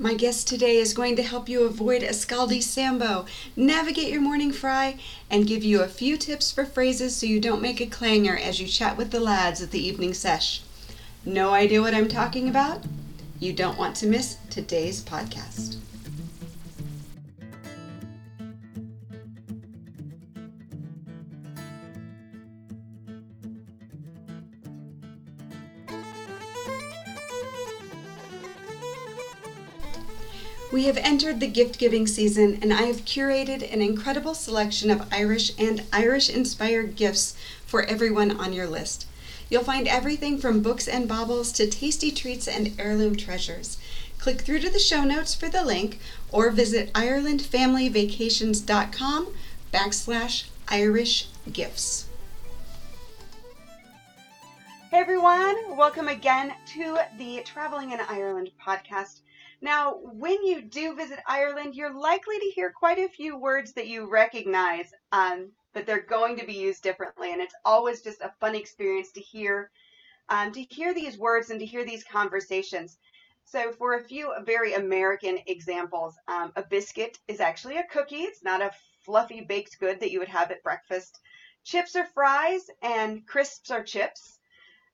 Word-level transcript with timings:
My 0.00 0.14
guest 0.14 0.46
today 0.46 0.76
is 0.76 0.94
going 0.94 1.16
to 1.16 1.24
help 1.24 1.48
you 1.48 1.64
avoid 1.64 2.04
a 2.04 2.10
scaldy 2.10 2.62
sambo, 2.62 3.26
navigate 3.56 4.12
your 4.12 4.20
morning 4.20 4.52
fry, 4.52 4.96
and 5.28 5.44
give 5.44 5.64
you 5.64 5.82
a 5.82 5.88
few 5.88 6.16
tips 6.16 6.52
for 6.52 6.64
phrases 6.64 7.16
so 7.16 7.26
you 7.26 7.40
don't 7.40 7.60
make 7.60 7.80
a 7.80 7.86
clanger 7.86 8.36
as 8.36 8.60
you 8.60 8.68
chat 8.68 8.96
with 8.96 9.10
the 9.10 9.18
lads 9.18 9.60
at 9.60 9.72
the 9.72 9.84
evening 9.84 10.14
sesh. 10.14 10.62
No 11.24 11.50
idea 11.52 11.80
what 11.80 11.94
I'm 11.94 12.06
talking 12.06 12.48
about? 12.48 12.84
You 13.40 13.52
don't 13.52 13.76
want 13.76 13.96
to 13.96 14.06
miss 14.06 14.36
today's 14.50 15.02
podcast. 15.02 15.78
We 30.78 30.84
have 30.84 30.98
entered 30.98 31.40
the 31.40 31.48
gift 31.48 31.80
giving 31.80 32.06
season, 32.06 32.60
and 32.62 32.72
I 32.72 32.82
have 32.82 33.04
curated 33.04 33.68
an 33.72 33.82
incredible 33.82 34.32
selection 34.32 34.92
of 34.92 35.12
Irish 35.12 35.50
and 35.58 35.82
Irish 35.92 36.30
inspired 36.30 36.94
gifts 36.94 37.34
for 37.66 37.82
everyone 37.82 38.30
on 38.30 38.52
your 38.52 38.68
list. 38.68 39.08
You'll 39.50 39.64
find 39.64 39.88
everything 39.88 40.38
from 40.38 40.62
books 40.62 40.86
and 40.86 41.08
baubles 41.08 41.50
to 41.54 41.66
tasty 41.66 42.12
treats 42.12 42.46
and 42.46 42.76
heirloom 42.78 43.16
treasures. 43.16 43.78
Click 44.20 44.42
through 44.42 44.60
to 44.60 44.70
the 44.70 44.78
show 44.78 45.02
notes 45.02 45.34
for 45.34 45.48
the 45.48 45.64
link 45.64 45.98
or 46.30 46.48
visit 46.50 46.92
IrelandFamilyVacations.com 46.92 49.34
backslash 49.74 50.44
Irish 50.68 51.26
gifts. 51.52 52.06
Hey 54.92 55.00
everyone, 55.00 55.76
welcome 55.76 56.06
again 56.06 56.54
to 56.74 56.98
the 57.18 57.42
Traveling 57.44 57.90
in 57.90 57.98
Ireland 57.98 58.52
podcast. 58.64 59.22
Now, 59.60 59.94
when 59.94 60.44
you 60.44 60.62
do 60.62 60.94
visit 60.94 61.18
Ireland, 61.26 61.74
you're 61.74 61.98
likely 61.98 62.38
to 62.38 62.50
hear 62.54 62.70
quite 62.70 62.98
a 62.98 63.08
few 63.08 63.36
words 63.36 63.72
that 63.72 63.88
you 63.88 64.08
recognize, 64.08 64.92
um, 65.10 65.50
but 65.74 65.84
they're 65.84 66.00
going 66.00 66.36
to 66.38 66.46
be 66.46 66.54
used 66.54 66.82
differently. 66.82 67.32
And 67.32 67.42
it's 67.42 67.56
always 67.64 68.00
just 68.00 68.20
a 68.20 68.32
fun 68.40 68.54
experience 68.54 69.10
to 69.12 69.20
hear, 69.20 69.70
um, 70.28 70.52
to 70.52 70.62
hear 70.62 70.94
these 70.94 71.18
words 71.18 71.50
and 71.50 71.58
to 71.58 71.66
hear 71.66 71.84
these 71.84 72.04
conversations. 72.04 72.98
So, 73.44 73.72
for 73.72 73.94
a 73.94 74.04
few 74.04 74.32
very 74.44 74.74
American 74.74 75.38
examples, 75.46 76.14
um, 76.28 76.52
a 76.54 76.62
biscuit 76.62 77.18
is 77.26 77.40
actually 77.40 77.78
a 77.78 77.86
cookie. 77.86 78.22
It's 78.22 78.44
not 78.44 78.62
a 78.62 78.74
fluffy 79.00 79.40
baked 79.40 79.80
good 79.80 80.00
that 80.00 80.12
you 80.12 80.20
would 80.20 80.28
have 80.28 80.50
at 80.50 80.62
breakfast. 80.62 81.18
Chips 81.64 81.96
are 81.96 82.06
fries, 82.06 82.70
and 82.82 83.26
crisps 83.26 83.70
are 83.70 83.82
chips. 83.82 84.37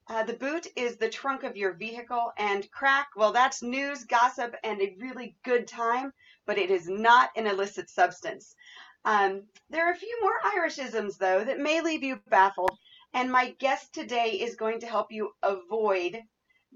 Uh, 0.07 0.23
the 0.23 0.33
boot 0.33 0.67
is 0.75 0.97
the 0.97 1.09
trunk 1.09 1.43
of 1.43 1.57
your 1.57 1.73
vehicle, 1.73 2.31
and 2.37 2.69
crack, 2.71 3.07
well, 3.15 3.31
that's 3.31 3.63
news, 3.63 4.03
gossip, 4.03 4.55
and 4.63 4.79
a 4.79 4.95
really 4.99 5.35
good 5.43 5.67
time, 5.67 6.13
but 6.45 6.59
it 6.59 6.69
is 6.69 6.87
not 6.87 7.31
an 7.35 7.47
illicit 7.47 7.89
substance. 7.89 8.55
Um, 9.03 9.43
there 9.69 9.87
are 9.87 9.93
a 9.93 9.97
few 9.97 10.19
more 10.21 10.39
Irishisms, 10.55 11.17
though, 11.17 11.43
that 11.43 11.59
may 11.59 11.81
leave 11.81 12.03
you 12.03 12.19
baffled, 12.29 12.77
and 13.13 13.31
my 13.31 13.55
guest 13.59 13.93
today 13.93 14.31
is 14.31 14.55
going 14.55 14.79
to 14.81 14.87
help 14.87 15.11
you 15.11 15.31
avoid 15.41 16.21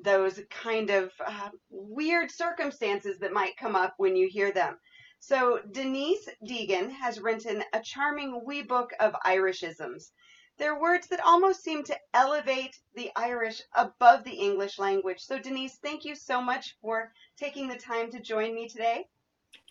those 0.01 0.39
kind 0.49 0.89
of 0.89 1.11
uh, 1.25 1.49
weird 1.69 2.31
circumstances 2.31 3.19
that 3.19 3.33
might 3.33 3.57
come 3.57 3.75
up 3.75 3.93
when 3.97 4.15
you 4.15 4.27
hear 4.27 4.51
them. 4.51 4.77
So, 5.19 5.59
Denise 5.71 6.29
Deegan 6.47 6.89
has 6.91 7.19
written 7.19 7.63
a 7.73 7.81
charming 7.81 8.41
wee 8.45 8.63
book 8.63 8.91
of 8.99 9.13
Irishisms. 9.25 10.11
They're 10.59 10.77
words 10.77 11.07
that 11.07 11.25
almost 11.25 11.63
seem 11.63 11.83
to 11.85 11.97
elevate 12.13 12.77
the 12.93 13.09
Irish 13.15 13.61
above 13.73 14.25
the 14.25 14.33
English 14.33 14.77
language. 14.77 15.21
So, 15.21 15.39
Denise, 15.39 15.77
thank 15.81 16.03
you 16.03 16.15
so 16.15 16.41
much 16.41 16.75
for 16.81 17.13
taking 17.37 17.69
the 17.69 17.77
time 17.77 18.11
to 18.11 18.19
join 18.19 18.53
me 18.53 18.67
today. 18.67 19.07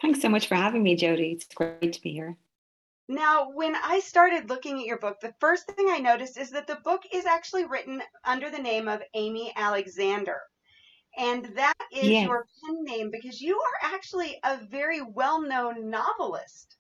Thanks 0.01 0.23
so 0.23 0.31
much 0.31 0.49
for 0.49 0.55
having 0.55 0.83
me, 0.83 0.97
Jody. 0.97 1.33
It's 1.33 1.47
great 1.55 1.93
to 1.93 2.01
be 2.01 2.13
here. 2.13 2.39
Now, 3.07 3.51
when 3.51 3.77
I 3.77 4.01
started 4.01 4.49
looking 4.49 4.79
at 4.79 4.87
your 4.87 4.99
book, 4.99 5.21
the 5.21 5.35
first 5.41 5.67
thing 5.67 5.89
I 5.91 5.99
noticed 5.99 6.39
is 6.39 6.51
that 6.51 6.67
the 6.67 6.77
book 6.77 7.03
is 7.13 7.27
actually 7.27 7.67
written 7.67 8.03
under 8.25 8.51
the 8.51 8.59
name 8.59 8.89
of 8.89 9.03
Aimee 9.15 9.53
Alexander. 9.57 10.41
And 11.19 11.45
that 11.57 11.75
is 11.93 12.09
your 12.09 12.47
pen 12.65 12.85
name 12.85 13.11
because 13.11 13.43
you 13.43 13.61
are 13.61 13.93
actually 13.95 14.39
a 14.43 14.57
very 14.57 15.03
well 15.03 15.43
known 15.43 15.91
novelist. 15.91 16.78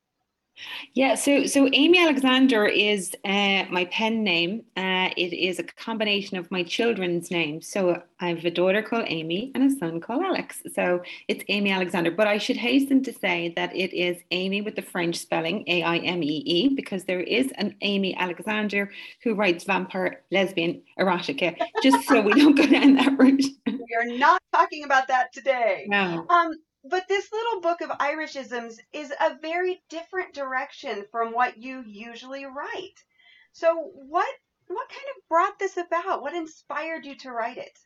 Yeah, 0.94 1.14
so 1.14 1.46
so 1.46 1.68
Aimee 1.72 1.98
Alexander 1.98 2.66
is 2.66 3.14
uh, 3.24 3.64
my 3.70 3.88
pen 3.90 4.24
name. 4.24 4.64
Uh, 4.76 5.10
it 5.16 5.32
is 5.32 5.58
a 5.58 5.62
combination 5.62 6.36
of 6.36 6.50
my 6.50 6.62
children's 6.62 7.30
names. 7.30 7.68
So 7.68 8.02
I 8.20 8.28
have 8.28 8.44
a 8.44 8.50
daughter 8.50 8.82
called 8.82 9.04
Amy 9.06 9.52
and 9.54 9.70
a 9.70 9.76
son 9.78 10.00
called 10.00 10.24
Alex. 10.24 10.62
So 10.74 11.02
it's 11.28 11.44
Aimee 11.48 11.70
Alexander. 11.70 12.10
But 12.10 12.26
I 12.26 12.38
should 12.38 12.56
hasten 12.56 13.02
to 13.04 13.12
say 13.12 13.52
that 13.56 13.74
it 13.74 13.94
is 13.94 14.18
Amy 14.30 14.60
with 14.60 14.76
the 14.76 14.82
French 14.82 15.16
spelling 15.16 15.64
A 15.68 15.82
I 15.82 15.98
M 15.98 16.22
E 16.22 16.42
E 16.44 16.68
because 16.74 17.04
there 17.04 17.20
is 17.20 17.52
an 17.56 17.76
Amy 17.82 18.16
Alexander 18.16 18.90
who 19.22 19.34
writes 19.34 19.64
vampire, 19.64 20.22
lesbian, 20.30 20.82
erotica. 20.98 21.56
Just 21.82 22.08
so 22.08 22.20
we 22.20 22.32
don't 22.32 22.56
go 22.56 22.66
down 22.66 22.94
that 22.94 23.16
route. 23.18 23.44
we 23.66 23.96
are 24.00 24.18
not 24.18 24.42
talking 24.52 24.84
about 24.84 25.08
that 25.08 25.32
today. 25.32 25.86
No. 25.88 26.26
Um, 26.28 26.52
but 26.88 27.08
this 27.08 27.30
little 27.32 27.60
book 27.60 27.80
of 27.80 27.90
Irishisms 27.98 28.78
is 28.92 29.12
a 29.20 29.38
very 29.40 29.82
different 29.88 30.34
direction 30.34 31.04
from 31.10 31.32
what 31.32 31.58
you 31.58 31.82
usually 31.86 32.44
write. 32.44 33.04
So 33.52 33.90
what 33.94 34.28
what 34.68 34.88
kind 34.88 35.06
of 35.16 35.28
brought 35.28 35.58
this 35.58 35.76
about? 35.76 36.22
What 36.22 36.34
inspired 36.34 37.06
you 37.06 37.16
to 37.16 37.32
write 37.32 37.56
it? 37.56 37.78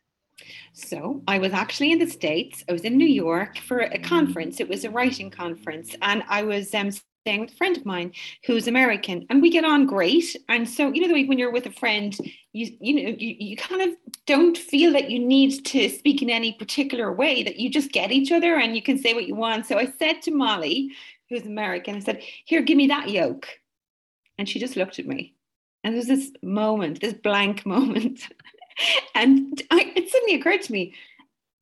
So 0.73 1.21
I 1.27 1.39
was 1.39 1.53
actually 1.53 1.91
in 1.91 1.99
the 1.99 2.09
States. 2.09 2.63
I 2.67 2.73
was 2.73 2.81
in 2.81 2.97
New 2.97 3.07
York 3.07 3.57
for 3.59 3.79
a 3.79 3.99
conference. 3.99 4.59
It 4.59 4.67
was 4.67 4.83
a 4.83 4.89
writing 4.89 5.29
conference. 5.29 5.95
And 6.01 6.23
I 6.27 6.43
was 6.43 6.73
um, 6.73 6.89
staying 7.23 7.39
with 7.39 7.53
a 7.53 7.55
friend 7.55 7.77
of 7.77 7.85
mine 7.85 8.11
who's 8.45 8.67
American, 8.67 9.25
and 9.29 9.41
we 9.41 9.49
get 9.49 9.63
on 9.63 9.85
great. 9.85 10.35
And 10.49 10.67
so, 10.67 10.91
you 10.91 11.01
know, 11.01 11.07
the 11.07 11.13
way 11.13 11.25
when 11.25 11.39
you're 11.39 11.53
with 11.53 11.65
a 11.65 11.71
friend, 11.71 12.13
you 12.51 12.75
you 12.81 12.93
know, 12.95 13.15
you, 13.17 13.35
you 13.39 13.55
kind 13.55 13.81
of 13.81 13.95
don't 14.27 14.57
feel 14.57 14.91
that 14.91 15.09
you 15.09 15.19
need 15.19 15.65
to 15.65 15.87
speak 15.89 16.21
in 16.21 16.29
any 16.29 16.51
particular 16.51 17.13
way, 17.13 17.41
that 17.43 17.57
you 17.57 17.69
just 17.69 17.93
get 17.93 18.11
each 18.11 18.31
other 18.31 18.57
and 18.57 18.75
you 18.75 18.81
can 18.81 18.97
say 18.97 19.13
what 19.13 19.25
you 19.25 19.35
want. 19.35 19.65
So 19.65 19.77
I 19.77 19.85
said 19.97 20.21
to 20.23 20.31
Molly, 20.31 20.91
who's 21.29 21.45
American, 21.45 21.95
I 21.95 21.99
said, 21.99 22.21
Here, 22.43 22.61
give 22.61 22.75
me 22.77 22.87
that 22.87 23.09
yoke," 23.09 23.47
And 24.37 24.47
she 24.49 24.59
just 24.59 24.75
looked 24.75 24.99
at 24.99 25.07
me. 25.07 25.33
And 25.85 25.95
there's 25.95 26.07
this 26.07 26.29
moment, 26.41 26.99
this 26.99 27.13
blank 27.13 27.65
moment. 27.75 28.19
and 29.15 29.61
I, 29.71 29.93
it 29.95 30.09
suddenly 30.09 30.35
occurred 30.35 30.63
to 30.63 30.73
me, 30.73 30.93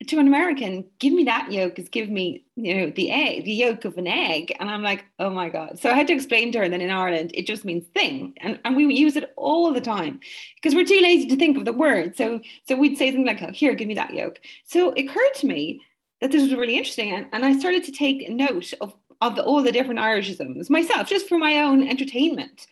to 0.07 0.19
an 0.19 0.27
American, 0.27 0.85
give 0.99 1.13
me 1.13 1.23
that 1.25 1.51
yolk 1.51 1.77
is 1.77 1.89
give 1.89 2.09
me, 2.09 2.45
you 2.55 2.75
know, 2.75 2.91
the 2.95 3.11
egg, 3.11 3.45
the 3.45 3.51
yolk 3.51 3.85
of 3.85 3.97
an 3.97 4.07
egg. 4.07 4.55
And 4.59 4.69
I'm 4.69 4.81
like, 4.81 5.05
oh 5.19 5.29
my 5.29 5.49
God. 5.49 5.79
So 5.79 5.89
I 5.89 5.93
had 5.93 6.07
to 6.07 6.13
explain 6.13 6.51
to 6.51 6.59
her 6.59 6.69
that 6.69 6.81
in 6.81 6.89
Ireland, 6.89 7.31
it 7.33 7.45
just 7.45 7.65
means 7.65 7.85
thing. 7.87 8.33
And, 8.37 8.59
and 8.65 8.75
we 8.75 8.93
use 8.93 9.15
it 9.15 9.33
all 9.37 9.71
the 9.71 9.81
time 9.81 10.19
because 10.55 10.75
we're 10.75 10.85
too 10.85 10.99
lazy 11.01 11.27
to 11.27 11.35
think 11.35 11.57
of 11.57 11.65
the 11.65 11.73
word. 11.73 12.15
So 12.17 12.41
so 12.67 12.75
we'd 12.75 12.97
say 12.97 13.09
something 13.09 13.25
like, 13.25 13.41
oh, 13.41 13.51
here, 13.51 13.75
give 13.75 13.87
me 13.87 13.95
that 13.95 14.13
yoke. 14.13 14.39
So 14.65 14.91
it 14.91 15.05
occurred 15.05 15.33
to 15.35 15.47
me 15.47 15.81
that 16.21 16.31
this 16.31 16.41
was 16.41 16.53
really 16.53 16.77
interesting. 16.77 17.11
And, 17.13 17.27
and 17.33 17.45
I 17.45 17.57
started 17.57 17.83
to 17.85 17.91
take 17.91 18.29
note 18.29 18.73
of, 18.81 18.93
of 19.21 19.35
the, 19.35 19.43
all 19.43 19.61
the 19.61 19.71
different 19.71 19.99
Irishisms 19.99 20.69
myself, 20.69 21.07
just 21.07 21.27
for 21.27 21.37
my 21.37 21.61
own 21.61 21.87
entertainment 21.87 22.67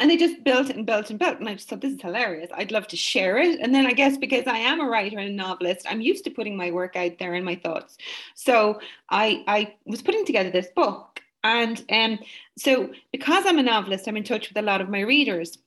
and 0.00 0.10
they 0.10 0.16
just 0.16 0.42
built 0.42 0.70
and 0.70 0.86
built 0.86 1.10
and 1.10 1.18
built. 1.18 1.38
And 1.38 1.48
I 1.48 1.54
just 1.54 1.68
thought, 1.68 1.82
this 1.82 1.92
is 1.92 2.00
hilarious. 2.00 2.50
I'd 2.54 2.72
love 2.72 2.88
to 2.88 2.96
share 2.96 3.36
it. 3.38 3.60
And 3.60 3.74
then 3.74 3.86
I 3.86 3.92
guess 3.92 4.16
because 4.16 4.46
I 4.46 4.56
am 4.56 4.80
a 4.80 4.86
writer 4.86 5.18
and 5.18 5.28
a 5.28 5.32
novelist, 5.32 5.86
I'm 5.88 6.00
used 6.00 6.24
to 6.24 6.30
putting 6.30 6.56
my 6.56 6.70
work 6.70 6.96
out 6.96 7.18
there 7.18 7.34
and 7.34 7.44
my 7.44 7.56
thoughts. 7.56 7.98
So 8.34 8.80
I, 9.10 9.44
I 9.46 9.74
was 9.84 10.02
putting 10.02 10.24
together 10.24 10.50
this 10.50 10.68
book. 10.74 11.20
And 11.44 11.84
um, 11.90 12.18
so 12.56 12.90
because 13.10 13.44
I'm 13.46 13.58
a 13.58 13.62
novelist, 13.62 14.08
I'm 14.08 14.16
in 14.16 14.24
touch 14.24 14.48
with 14.48 14.56
a 14.56 14.62
lot 14.62 14.80
of 14.80 14.88
my 14.88 15.00
readers. 15.00 15.58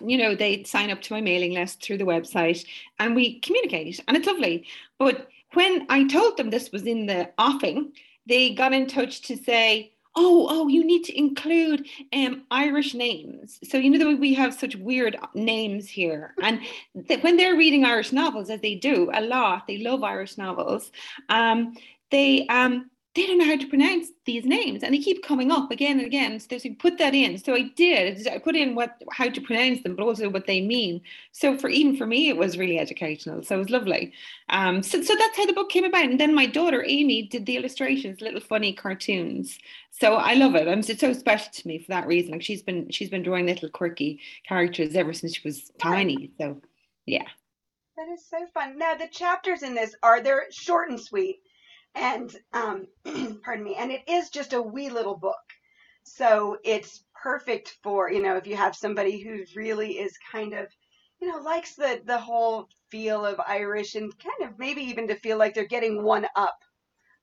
You 0.00 0.16
know, 0.16 0.34
they 0.34 0.64
sign 0.64 0.90
up 0.90 1.02
to 1.02 1.12
my 1.12 1.20
mailing 1.20 1.52
list 1.52 1.82
through 1.82 1.98
the 1.98 2.04
website 2.04 2.64
and 2.98 3.14
we 3.14 3.38
communicate, 3.40 4.00
and 4.08 4.16
it's 4.16 4.26
lovely. 4.26 4.66
But 4.98 5.28
when 5.52 5.84
I 5.90 6.04
told 6.04 6.38
them 6.38 6.48
this 6.48 6.72
was 6.72 6.84
in 6.84 7.04
the 7.04 7.30
offing, 7.36 7.92
they 8.26 8.54
got 8.54 8.72
in 8.72 8.86
touch 8.86 9.20
to 9.22 9.36
say, 9.36 9.92
oh 10.22 10.46
oh 10.50 10.68
you 10.68 10.84
need 10.84 11.04
to 11.04 11.18
include 11.18 11.86
um 12.12 12.42
irish 12.50 12.94
names. 12.94 13.58
So 13.64 13.78
you 13.78 13.90
know 13.90 13.98
the 13.98 14.06
way 14.06 14.14
we 14.14 14.34
have 14.34 14.52
such 14.54 14.76
weird 14.76 15.16
names 15.34 15.88
here. 15.88 16.34
And 16.42 16.60
th- 17.08 17.22
when 17.22 17.36
they're 17.36 17.56
reading 17.56 17.84
irish 17.84 18.12
novels 18.12 18.50
as 18.50 18.60
they 18.60 18.74
do 18.74 19.10
a 19.14 19.22
lot 19.22 19.66
they 19.66 19.78
love 19.78 20.02
irish 20.02 20.36
novels 20.38 20.90
um 21.28 21.74
they 22.10 22.46
um 22.48 22.90
they 23.16 23.26
don't 23.26 23.38
know 23.38 23.46
how 23.46 23.56
to 23.56 23.66
pronounce 23.66 24.08
these 24.24 24.44
names 24.44 24.84
and 24.84 24.94
they 24.94 24.98
keep 24.98 25.24
coming 25.24 25.50
up 25.50 25.72
again 25.72 25.98
and 25.98 26.06
again. 26.06 26.38
So 26.38 26.58
they 26.58 26.70
put 26.70 26.96
that 26.98 27.12
in. 27.12 27.38
So 27.38 27.54
i 27.54 27.62
did. 27.74 28.28
I 28.28 28.38
put 28.38 28.54
in 28.54 28.76
what 28.76 29.02
how 29.10 29.28
to 29.28 29.40
pronounce 29.40 29.82
them 29.82 29.96
but 29.96 30.04
also 30.04 30.28
what 30.28 30.46
they 30.46 30.60
mean. 30.60 31.00
So 31.32 31.58
for 31.58 31.68
even 31.68 31.96
for 31.96 32.06
me 32.06 32.28
it 32.28 32.36
was 32.36 32.56
really 32.56 32.78
educational. 32.78 33.42
So 33.42 33.56
it 33.56 33.58
was 33.58 33.70
lovely. 33.70 34.12
Um, 34.48 34.82
so, 34.84 35.02
so 35.02 35.14
that's 35.16 35.36
how 35.36 35.44
the 35.44 35.52
book 35.52 35.70
came 35.70 35.84
about. 35.84 36.04
And 36.04 36.20
then 36.20 36.36
my 36.36 36.46
daughter 36.46 36.84
amy 36.86 37.22
did 37.22 37.46
the 37.46 37.56
illustrations 37.56 38.20
little 38.20 38.40
funny 38.40 38.72
cartoons. 38.72 39.58
So 39.90 40.14
i 40.14 40.34
love 40.34 40.54
it. 40.54 40.68
And 40.68 40.88
it's 40.88 41.00
so 41.00 41.12
special 41.12 41.50
to 41.52 41.68
me 41.68 41.78
for 41.78 41.88
that 41.88 42.06
reason. 42.06 42.30
Like 42.30 42.42
she's 42.42 42.62
been 42.62 42.90
she's 42.90 43.10
been 43.10 43.24
drawing 43.24 43.46
little 43.46 43.70
quirky 43.70 44.20
characters 44.46 44.94
ever 44.94 45.12
since 45.12 45.34
she 45.34 45.48
was 45.48 45.72
tiny. 45.80 46.30
So 46.38 46.60
yeah. 47.06 47.26
That 47.96 48.08
is 48.08 48.24
so 48.24 48.46
fun. 48.54 48.78
Now 48.78 48.94
the 48.94 49.08
chapters 49.08 49.64
in 49.64 49.74
this 49.74 49.96
are 50.04 50.22
they're 50.22 50.46
short 50.52 50.90
and 50.90 51.00
sweet 51.00 51.40
And 51.94 52.34
um, 52.52 52.86
pardon 53.44 53.64
me, 53.64 53.74
and 53.76 53.90
it 53.90 54.02
is 54.08 54.30
just 54.30 54.52
a 54.52 54.62
wee 54.62 54.90
little 54.90 55.16
book. 55.16 55.36
So 56.02 56.58
it's 56.64 57.04
perfect 57.20 57.76
for, 57.82 58.10
you 58.10 58.22
know, 58.22 58.36
if 58.36 58.46
you 58.46 58.56
have 58.56 58.74
somebody 58.74 59.20
who 59.20 59.44
really 59.54 59.98
is 59.98 60.16
kind 60.30 60.54
of, 60.54 60.66
you 61.20 61.28
know, 61.28 61.38
likes 61.38 61.74
the 61.74 62.00
the 62.04 62.18
whole 62.18 62.68
feel 62.90 63.24
of 63.26 63.40
Irish 63.46 63.94
and 63.94 64.12
kind 64.18 64.50
of 64.50 64.58
maybe 64.58 64.82
even 64.82 65.06
to 65.08 65.14
feel 65.16 65.38
like 65.38 65.54
they're 65.54 65.66
getting 65.66 66.02
one 66.02 66.26
up 66.36 66.58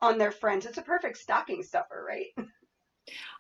on 0.02 0.18
their 0.18 0.32
friends. 0.32 0.66
It's 0.66 0.78
a 0.78 0.84
perfect 0.84 1.18
stocking 1.18 1.64
stuffer, 1.64 2.06
right? 2.08 2.28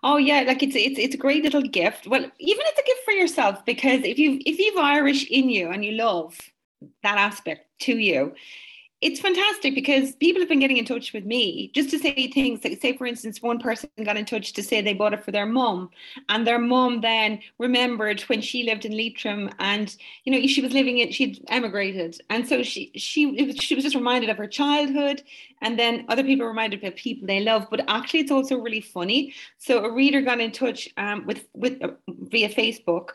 Oh 0.03 0.17
yeah, 0.17 0.41
like 0.41 0.63
it's 0.63 0.75
it's 0.75 0.99
it's 0.99 1.15
a 1.15 1.17
great 1.17 1.43
little 1.43 1.61
gift. 1.61 2.07
Well, 2.07 2.21
even 2.21 2.31
it's 2.67 2.79
a 2.79 2.85
gift 2.85 3.01
for 3.03 3.11
yourself 3.11 3.65
because 3.65 4.01
if 4.03 4.17
you 4.17 4.39
if 4.45 4.59
you've 4.59 4.77
Irish 4.77 5.25
in 5.29 5.49
you 5.49 5.69
and 5.71 5.83
you 5.83 5.93
love 5.93 6.37
that 7.03 7.17
aspect 7.17 7.67
to 7.81 7.97
you, 7.97 8.33
it's 9.01 9.19
fantastic 9.19 9.75
because 9.75 10.15
people 10.15 10.41
have 10.41 10.49
been 10.49 10.59
getting 10.59 10.77
in 10.77 10.85
touch 10.85 11.13
with 11.13 11.25
me 11.25 11.71
just 11.75 11.89
to 11.89 11.99
say 11.99 12.31
things 12.31 12.63
like 12.63 12.81
say 12.81 12.97
for 12.97 13.05
instance 13.05 13.41
one 13.41 13.59
person 13.59 13.89
got 14.03 14.17
in 14.17 14.25
touch 14.25 14.53
to 14.53 14.63
say 14.63 14.81
they 14.81 14.93
bought 14.93 15.13
it 15.13 15.23
for 15.23 15.31
their 15.31 15.45
mum 15.45 15.89
and 16.29 16.47
their 16.47 16.57
mum 16.57 17.01
then 17.01 17.39
remembered 17.59 18.21
when 18.21 18.41
she 18.41 18.63
lived 18.63 18.85
in 18.85 18.97
Leitrim 18.97 19.49
and 19.59 19.95
you 20.23 20.31
know 20.31 20.47
she 20.47 20.61
was 20.61 20.73
living 20.73 20.97
it 20.97 21.13
she'd 21.17 21.43
emigrated. 21.49 22.19
And 22.29 22.47
so 22.47 22.63
she 22.63 22.91
she 22.95 23.25
was, 23.25 23.57
she 23.57 23.75
was 23.75 23.83
just 23.83 23.95
reminded 23.95 24.29
of 24.29 24.37
her 24.37 24.47
childhood 24.47 25.23
and 25.61 25.77
then 25.77 26.05
other 26.07 26.23
people 26.23 26.45
reminded 26.45 26.83
of 26.83 26.95
people 26.95 27.27
they 27.27 27.41
love. 27.41 27.67
But 27.69 27.85
actually 27.87 28.21
it's 28.21 28.31
also 28.31 28.57
really 28.57 28.81
funny. 28.81 29.33
So 29.57 29.83
a 29.83 29.91
reader 29.91 30.21
got 30.21 30.39
in 30.39 30.51
touch 30.51 30.89
um, 30.97 31.25
with 31.25 31.47
with 31.53 31.81
uh, 31.81 31.91
via 32.07 32.49
Facebook 32.49 33.09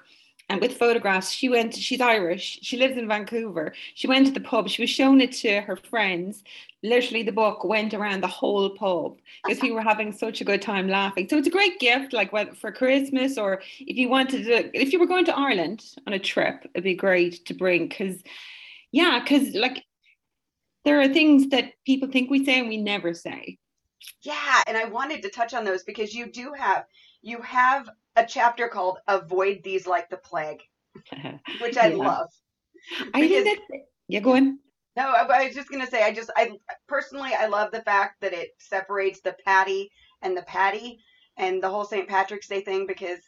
and 0.53 0.61
with 0.61 0.77
photographs 0.77 1.31
she 1.31 1.49
went 1.49 1.75
she's 1.75 2.01
irish 2.01 2.59
she 2.61 2.77
lives 2.77 2.99
in 2.99 3.09
vancouver. 3.09 3.73
She 3.95 4.07
went 4.07 4.27
to 4.27 4.33
the 4.33 4.41
pub 4.41 4.69
she 4.69 4.83
was 4.83 4.91
showing 4.91 5.23
it 5.23 5.33
to 5.33 5.63
her 5.63 5.77
friends. 5.77 6.45
Literally 6.83 7.23
the 7.23 7.33
book 7.33 7.65
went 7.65 7.95
around 7.95 8.23
the 8.23 8.27
whole 8.27 8.69
pub 8.69 9.17
because 9.43 9.63
we 9.63 9.71
were 9.71 9.81
having 9.81 10.13
such 10.13 10.43
a 10.43 10.45
good 10.45 10.61
time 10.61 10.89
laughing. 10.89 11.27
So 11.29 11.39
it's 11.39 11.49
a 11.49 11.59
great 11.59 11.81
gift 11.81 12.13
like 12.13 12.35
whether 12.35 12.55
for 12.55 12.71
christmas 12.71 13.39
or 13.39 13.63
if 13.81 13.97
you 13.97 14.11
wanted 14.11 14.45
to 14.45 14.79
if 14.79 14.93
you 14.93 15.01
were 15.01 15.07
going 15.07 15.25
to 15.25 15.37
ireland 15.37 15.83
on 16.07 16.13
a 16.13 16.19
trip 16.19 16.67
it'd 16.75 16.85
be 16.85 16.95
great 16.95 17.47
to 17.47 17.55
bring 17.55 17.89
because 17.89 18.23
yeah 18.91 19.21
because 19.21 19.55
like 19.55 19.83
there 20.85 21.01
are 21.01 21.09
things 21.09 21.49
that 21.49 21.73
people 21.87 22.09
think 22.11 22.31
we 22.31 22.45
say 22.45 22.59
and 22.59 22.69
we 22.69 22.77
never 22.77 23.15
say. 23.15 23.57
Yeah 24.21 24.63
and 24.67 24.77
i 24.77 24.85
wanted 24.85 25.23
to 25.23 25.31
touch 25.31 25.55
on 25.55 25.65
those 25.65 25.83
because 25.85 26.13
you 26.13 26.27
do 26.31 26.53
have 26.53 26.85
you 27.23 27.41
have 27.43 27.89
a 28.17 28.25
chapter 28.27 28.69
called 28.69 28.99
Avoid 29.09 29.63
These 29.63 29.87
Like 29.87 30.11
the 30.11 30.19
Plague, 30.19 30.63
which 31.61 31.77
I 31.77 31.89
yeah. 31.89 31.97
love. 31.97 32.29
I 33.15 33.29
think 33.29 33.45
that, 33.45 33.81
yeah, 34.09 34.21
go 34.21 34.37
on. 34.37 34.59
No, 34.97 35.09
I, 35.09 35.25
I 35.25 35.47
was 35.47 35.55
just 35.55 35.71
going 35.71 35.85
to 35.85 35.91
say, 35.91 36.03
I 36.03 36.13
just, 36.13 36.31
I 36.37 36.53
personally, 36.87 37.33
I 37.35 37.47
love 37.47 37.71
the 37.71 37.83
fact 37.83 38.21
that 38.21 38.35
it 38.35 38.51
separates 38.59 39.21
the 39.21 39.35
patty 39.45 39.91
and 40.21 40.37
the 40.37 40.43
patty 40.43 40.99
and 41.39 41.63
the 41.63 41.71
whole 41.71 41.85
St. 41.85 42.09
Patrick's 42.09 42.49
Day 42.49 42.61
thing 42.61 42.87
because 42.87 43.21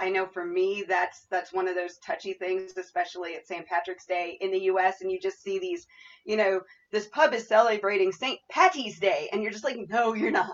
I 0.00 0.08
know 0.08 0.26
for 0.26 0.44
me 0.44 0.84
that's 0.88 1.26
that's 1.30 1.52
one 1.52 1.68
of 1.68 1.74
those 1.74 1.98
touchy 1.98 2.32
things, 2.32 2.72
especially 2.76 3.34
at 3.34 3.46
St. 3.46 3.66
Patrick's 3.66 4.06
Day 4.06 4.38
in 4.40 4.50
the 4.50 4.60
U.S. 4.60 5.02
And 5.02 5.12
you 5.12 5.20
just 5.20 5.42
see 5.42 5.58
these, 5.58 5.86
you 6.24 6.36
know, 6.36 6.62
this 6.90 7.06
pub 7.08 7.34
is 7.34 7.46
celebrating 7.46 8.10
St. 8.10 8.38
Patty's 8.50 8.98
Day, 8.98 9.28
and 9.32 9.42
you're 9.42 9.52
just 9.52 9.64
like, 9.64 9.76
no, 9.88 10.14
you're 10.14 10.30
not. 10.30 10.50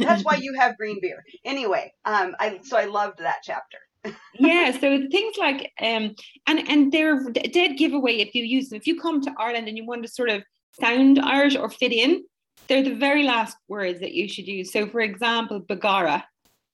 That's 0.00 0.24
why 0.24 0.36
you 0.36 0.54
have 0.54 0.78
green 0.78 0.98
beer. 1.02 1.22
Anyway, 1.44 1.92
um, 2.04 2.34
I 2.38 2.60
so 2.62 2.78
I 2.78 2.84
loved 2.84 3.18
that 3.18 3.38
chapter. 3.42 3.78
yeah, 4.38 4.70
so 4.72 5.02
things 5.10 5.36
like 5.38 5.72
um, 5.82 6.14
and 6.46 6.68
and 6.68 6.92
they're 6.92 7.26
a 7.26 7.32
dead 7.32 7.76
giveaway 7.76 8.18
if 8.18 8.34
you 8.34 8.44
use 8.44 8.68
them. 8.68 8.76
If 8.76 8.86
you 8.86 9.00
come 9.00 9.20
to 9.22 9.34
Ireland 9.38 9.68
and 9.68 9.76
you 9.76 9.84
want 9.84 10.02
to 10.02 10.08
sort 10.08 10.30
of 10.30 10.42
sound 10.80 11.18
Irish 11.18 11.56
or 11.56 11.68
fit 11.68 11.92
in, 11.92 12.22
they're 12.68 12.84
the 12.84 12.94
very 12.94 13.24
last 13.24 13.56
words 13.66 14.00
that 14.00 14.12
you 14.12 14.28
should 14.28 14.46
use. 14.46 14.72
So, 14.72 14.88
for 14.88 15.00
example, 15.00 15.60
Begorra. 15.60 16.22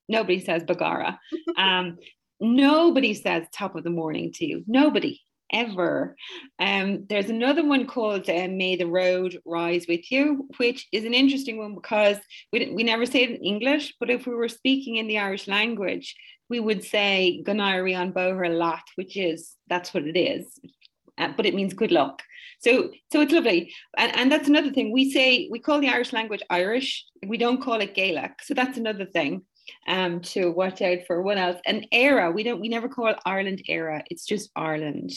Nobody 0.08 0.40
says 0.40 0.64
Begorra. 0.64 1.18
Um, 1.56 1.98
nobody 2.40 3.14
says 3.14 3.46
top 3.52 3.76
of 3.76 3.84
the 3.84 3.90
morning 3.90 4.32
to 4.34 4.46
you. 4.46 4.64
Nobody 4.66 5.20
ever. 5.52 6.16
Um, 6.58 7.06
there's 7.08 7.30
another 7.30 7.64
one 7.64 7.86
called 7.86 8.28
uh, 8.28 8.48
May 8.48 8.76
the 8.76 8.86
Road 8.86 9.38
Rise 9.46 9.86
With 9.88 10.10
You, 10.10 10.48
which 10.56 10.86
is 10.92 11.04
an 11.04 11.14
interesting 11.14 11.58
one 11.58 11.74
because 11.74 12.18
we, 12.52 12.72
we 12.74 12.82
never 12.82 13.06
say 13.06 13.22
it 13.22 13.30
in 13.30 13.36
English, 13.36 13.94
but 14.00 14.10
if 14.10 14.26
we 14.26 14.34
were 14.34 14.48
speaking 14.48 14.96
in 14.96 15.06
the 15.06 15.18
Irish 15.18 15.46
language, 15.46 16.16
we 16.50 16.60
would 16.60 16.84
say 16.84 17.42
Go 17.42 17.52
n-éirí 17.52 17.94
an 17.94 18.12
bóthar 18.12 18.58
leat, 18.58 18.82
which 18.96 19.16
is 19.16 19.56
that's 19.68 19.94
what 19.94 20.04
it 20.04 20.18
is. 20.18 20.44
Uh, 21.16 21.32
but 21.36 21.46
it 21.46 21.54
means 21.54 21.72
good 21.72 21.92
luck. 21.92 22.22
So, 22.58 22.90
so 23.12 23.20
it's 23.20 23.32
lovely, 23.32 23.72
and 23.96 24.14
and 24.16 24.32
that's 24.32 24.48
another 24.48 24.72
thing. 24.72 24.92
We 24.92 25.10
say 25.10 25.48
we 25.50 25.60
call 25.60 25.80
the 25.80 25.88
Irish 25.88 26.12
language 26.12 26.42
Irish. 26.50 27.04
We 27.26 27.36
don't 27.36 27.62
call 27.62 27.80
it 27.80 27.94
Gaelic. 27.94 28.42
So 28.42 28.54
that's 28.54 28.78
another 28.78 29.06
thing 29.06 29.42
um, 29.86 30.20
to 30.20 30.50
watch 30.50 30.82
out 30.82 30.98
for. 31.06 31.22
What 31.22 31.38
else? 31.38 31.60
An 31.66 31.86
Éire. 31.92 32.32
We 32.34 32.42
don't. 32.42 32.60
We 32.60 32.68
never 32.68 32.88
call 32.88 33.14
Ireland 33.24 33.62
Éire. 33.68 34.02
It's 34.10 34.26
just 34.26 34.50
Ireland 34.56 35.12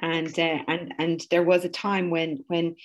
and 0.00 0.38
uh, 0.38 0.58
and 0.68 0.94
and 0.98 1.22
there 1.30 1.42
was 1.42 1.64
a 1.64 1.68
time 1.68 2.10
when 2.10 2.44
when 2.48 2.76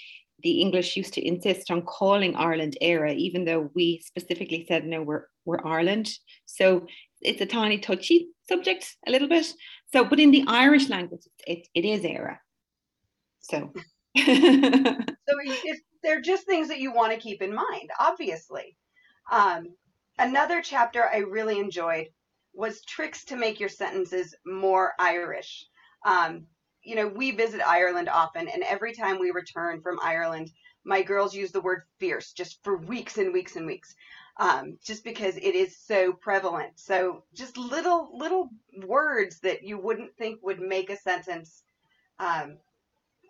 the 0.41 0.61
English 0.61 0.95
used 0.95 1.13
to 1.15 1.27
insist 1.27 1.69
on 1.69 1.81
calling 1.81 2.35
Ireland 2.35 2.77
Éire, 2.81 3.13
even 3.13 3.44
though 3.44 3.69
we 3.75 4.01
specifically 4.06 4.65
said 4.67 4.85
no, 4.85 5.01
we're 5.01 5.25
we're 5.45 5.65
Ireland. 5.65 6.09
So 6.45 6.88
it's 7.21 7.41
a 7.41 7.45
tiny 7.45 7.79
touchy 7.79 8.29
subject 8.47 8.95
a 9.05 9.12
little 9.12 9.27
bit. 9.27 9.53
So, 9.91 10.05
but 10.05 10.19
in 10.19 10.31
the 10.31 10.45
Irish 10.47 10.88
language, 10.89 11.27
it, 11.45 11.67
it 11.73 11.83
is 11.83 12.01
Éire. 12.01 12.38
So. 13.41 13.73
so 14.17 15.03
they're 16.03 16.21
just 16.21 16.45
things 16.45 16.69
that 16.69 16.79
you 16.79 16.94
want 16.94 17.13
to 17.13 17.19
keep 17.19 17.41
in 17.41 17.53
mind, 17.53 17.89
obviously. 18.00 18.77
Um, 19.31 19.67
another 20.19 20.62
chapter 20.62 21.06
I 21.06 21.19
really 21.19 21.60
enjoyed 21.60 22.07
was 22.54 22.83
tricks 22.83 23.25
to 23.25 23.36
make 23.36 23.60
your 23.60 23.69
sentences 23.69 24.36
more 24.45 24.94
Irish. 25.00 25.66
Um, 26.06 26.45
you 26.83 26.95
know, 26.95 27.07
we 27.07 27.31
visit 27.31 27.62
Ireland 27.66 28.10
often, 28.10 28.48
and 28.48 28.63
every 28.63 28.94
time 28.94 29.19
we 29.19 29.31
return 29.31 29.81
from 29.81 30.00
Ireland, 30.01 30.51
my 30.86 31.01
girls 31.01 31.36
use 31.36 31.51
the 31.51 31.62
word 31.62 31.83
fierce 32.00 32.31
just 32.31 32.63
for 32.63 32.77
weeks 32.77 33.18
and 33.18 33.33
weeks 33.33 33.56
and 33.56 33.66
weeks, 33.66 33.94
um, 34.39 34.77
just 34.83 35.04
because 35.04 35.36
it 35.38 35.56
is 35.56 35.77
so 35.77 36.13
prevalent. 36.13 36.74
So 36.75 37.24
just 37.33 37.57
little 37.57 38.10
little 38.18 38.50
words 38.86 39.39
that 39.42 39.63
you 39.63 39.77
wouldn't 39.77 40.15
think 40.18 40.39
would 40.42 40.60
make 40.60 40.89
a 40.89 40.98
sentence. 40.98 41.63
Um, 42.18 42.57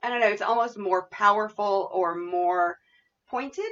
I 0.03 0.09
don't 0.09 0.21
know. 0.21 0.27
It's 0.27 0.41
almost 0.41 0.77
more 0.77 1.07
powerful 1.11 1.89
or 1.91 2.15
more 2.15 2.77
pointed, 3.29 3.71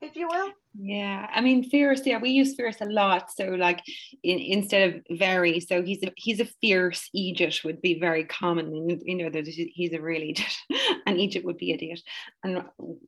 if 0.00 0.16
you 0.16 0.28
will. 0.28 0.52
Yeah, 0.78 1.26
I 1.32 1.40
mean 1.40 1.64
fierce. 1.70 2.02
Yeah, 2.04 2.18
we 2.18 2.30
use 2.30 2.54
fierce 2.54 2.80
a 2.82 2.84
lot. 2.84 3.30
So 3.32 3.44
like 3.50 3.82
in, 4.22 4.38
instead 4.38 4.88
of 4.94 5.18
very, 5.18 5.58
so 5.60 5.82
he's 5.82 6.02
a 6.02 6.12
he's 6.16 6.38
a 6.40 6.44
fierce 6.60 7.08
eejit 7.16 7.64
would 7.64 7.80
be 7.80 7.98
very 7.98 8.24
common. 8.24 9.00
You 9.04 9.14
know, 9.14 9.30
that 9.30 9.46
he's 9.46 9.92
a 9.94 10.00
real 10.02 10.20
idiot, 10.20 10.40
and 11.06 11.16
eejit 11.18 11.44
would 11.44 11.56
be 11.56 11.72
idiot, 11.72 12.00
and 12.44 12.62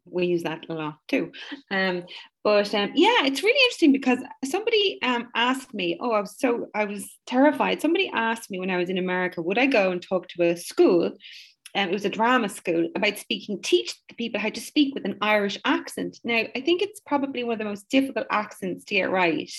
we 0.06 0.26
use 0.26 0.44
that 0.44 0.64
a 0.70 0.74
lot 0.74 0.94
too. 1.08 1.30
Um, 1.70 2.04
but 2.42 2.72
um, 2.74 2.92
yeah, 2.94 3.24
it's 3.26 3.42
really 3.42 3.60
interesting 3.66 3.92
because 3.92 4.20
somebody 4.44 4.98
um 5.02 5.28
asked 5.34 5.74
me. 5.74 5.98
Oh, 6.00 6.12
I 6.12 6.20
was 6.20 6.38
so 6.38 6.68
I 6.74 6.86
was 6.86 7.06
terrified. 7.26 7.82
Somebody 7.82 8.10
asked 8.14 8.50
me 8.50 8.60
when 8.60 8.70
I 8.70 8.78
was 8.78 8.88
in 8.88 8.96
America, 8.96 9.42
would 9.42 9.58
I 9.58 9.66
go 9.66 9.90
and 9.90 10.00
talk 10.00 10.28
to 10.28 10.42
a 10.42 10.56
school 10.56 11.12
um, 11.74 11.88
it 11.88 11.92
was 11.92 12.04
a 12.04 12.10
drama 12.10 12.48
school 12.48 12.88
about 12.96 13.18
speaking, 13.18 13.60
teach 13.62 13.94
the 14.08 14.14
people 14.14 14.40
how 14.40 14.48
to 14.48 14.60
speak 14.60 14.94
with 14.94 15.04
an 15.04 15.18
Irish 15.20 15.58
accent. 15.64 16.18
Now, 16.24 16.42
I 16.54 16.60
think 16.60 16.82
it's 16.82 17.00
probably 17.00 17.44
one 17.44 17.54
of 17.54 17.58
the 17.58 17.64
most 17.64 17.88
difficult 17.88 18.26
accents 18.30 18.84
to 18.86 18.94
get 18.94 19.10
right. 19.10 19.50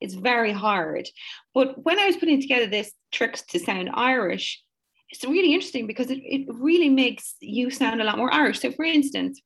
It's 0.00 0.14
very 0.14 0.52
hard. 0.52 1.08
But 1.54 1.82
when 1.84 1.98
I 1.98 2.06
was 2.06 2.16
putting 2.16 2.40
together 2.40 2.66
this 2.66 2.92
tricks 3.12 3.42
to 3.50 3.58
sound 3.58 3.90
Irish, 3.94 4.62
it's 5.10 5.24
really 5.24 5.54
interesting 5.54 5.86
because 5.86 6.10
it, 6.10 6.18
it 6.18 6.46
really 6.48 6.88
makes 6.88 7.36
you 7.40 7.70
sound 7.70 8.00
a 8.00 8.04
lot 8.04 8.18
more 8.18 8.32
Irish. 8.32 8.60
So, 8.60 8.70
for 8.72 8.84
instance, 8.84 9.40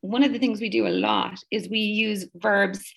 one 0.00 0.22
of 0.22 0.32
the 0.32 0.38
things 0.38 0.60
we 0.60 0.68
do 0.68 0.86
a 0.86 0.90
lot 0.90 1.38
is 1.50 1.68
we 1.68 1.78
use 1.78 2.26
verbs 2.34 2.92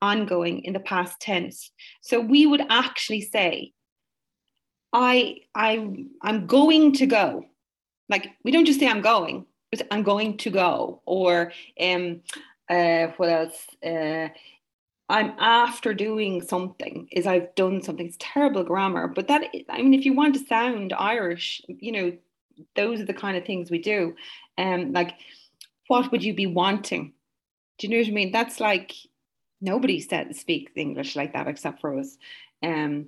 ongoing 0.00 0.64
in 0.64 0.72
the 0.72 0.80
past 0.80 1.20
tense. 1.20 1.70
So 2.02 2.20
we 2.20 2.46
would 2.46 2.62
actually 2.68 3.22
say, 3.22 3.72
I 4.92 5.38
I 5.54 5.88
I'm 6.22 6.46
going 6.46 6.92
to 6.94 7.06
go 7.06 7.44
like 8.08 8.32
we 8.44 8.50
don't 8.50 8.66
just 8.66 8.80
say 8.80 8.88
I'm 8.88 9.00
going, 9.00 9.46
I'm 9.90 10.02
going 10.02 10.36
to 10.38 10.50
go, 10.50 11.02
or 11.06 11.52
um, 11.80 12.20
uh, 12.68 13.08
what 13.16 13.28
else? 13.28 13.66
Uh, 13.84 14.28
I'm 15.08 15.34
after 15.38 15.94
doing 15.94 16.42
something 16.42 17.08
is 17.12 17.26
I've 17.26 17.54
done 17.54 17.80
something. 17.82 18.06
It's 18.06 18.16
terrible 18.18 18.64
grammar, 18.64 19.06
but 19.06 19.28
that 19.28 19.44
I 19.68 19.82
mean, 19.82 19.94
if 19.94 20.04
you 20.04 20.14
want 20.14 20.34
to 20.34 20.46
sound 20.46 20.92
Irish, 20.92 21.62
you 21.68 21.92
know, 21.92 22.12
those 22.74 23.00
are 23.00 23.04
the 23.04 23.14
kind 23.14 23.36
of 23.36 23.44
things 23.44 23.70
we 23.70 23.78
do. 23.78 24.16
Um, 24.58 24.92
like, 24.92 25.14
what 25.88 26.10
would 26.10 26.24
you 26.24 26.34
be 26.34 26.46
wanting? 26.46 27.12
Do 27.78 27.86
you 27.86 27.94
know 27.94 28.00
what 28.00 28.08
I 28.08 28.12
mean? 28.12 28.32
That's 28.32 28.58
like 28.58 28.94
nobody 29.60 30.00
said 30.00 30.34
speaks 30.34 30.72
English 30.74 31.14
like 31.14 31.32
that 31.34 31.46
except 31.46 31.80
for 31.80 31.98
us. 31.98 32.16
Um, 32.62 33.06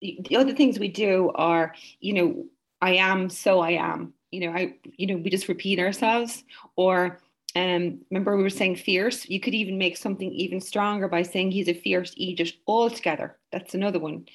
the 0.00 0.36
other 0.36 0.52
things 0.52 0.78
we 0.78 0.88
do 0.88 1.32
are, 1.34 1.74
you 2.00 2.12
know, 2.12 2.44
I 2.84 2.92
am, 2.96 3.30
so 3.30 3.60
I 3.60 3.72
am. 3.72 4.14
You 4.30 4.40
know, 4.42 4.52
I, 4.52 4.74
you 5.00 5.06
know, 5.08 5.16
we 5.22 5.30
just 5.30 5.48
repeat 5.48 5.78
ourselves, 5.80 6.44
or 6.76 7.18
Um, 7.56 8.02
remember 8.10 8.36
we 8.36 8.42
were 8.42 8.50
saying 8.50 8.76
fierce. 8.76 9.28
You 9.28 9.38
could 9.40 9.54
even 9.54 9.78
make 9.78 9.96
something 9.96 10.32
even 10.32 10.60
stronger 10.60 11.08
by 11.08 11.22
saying 11.22 11.52
he's 11.52 11.68
a 11.68 11.74
fierce 11.74 12.12
eejit 12.16 12.52
altogether. 12.66 13.38
That's 13.52 13.74
another 13.74 14.00
one. 14.00 14.26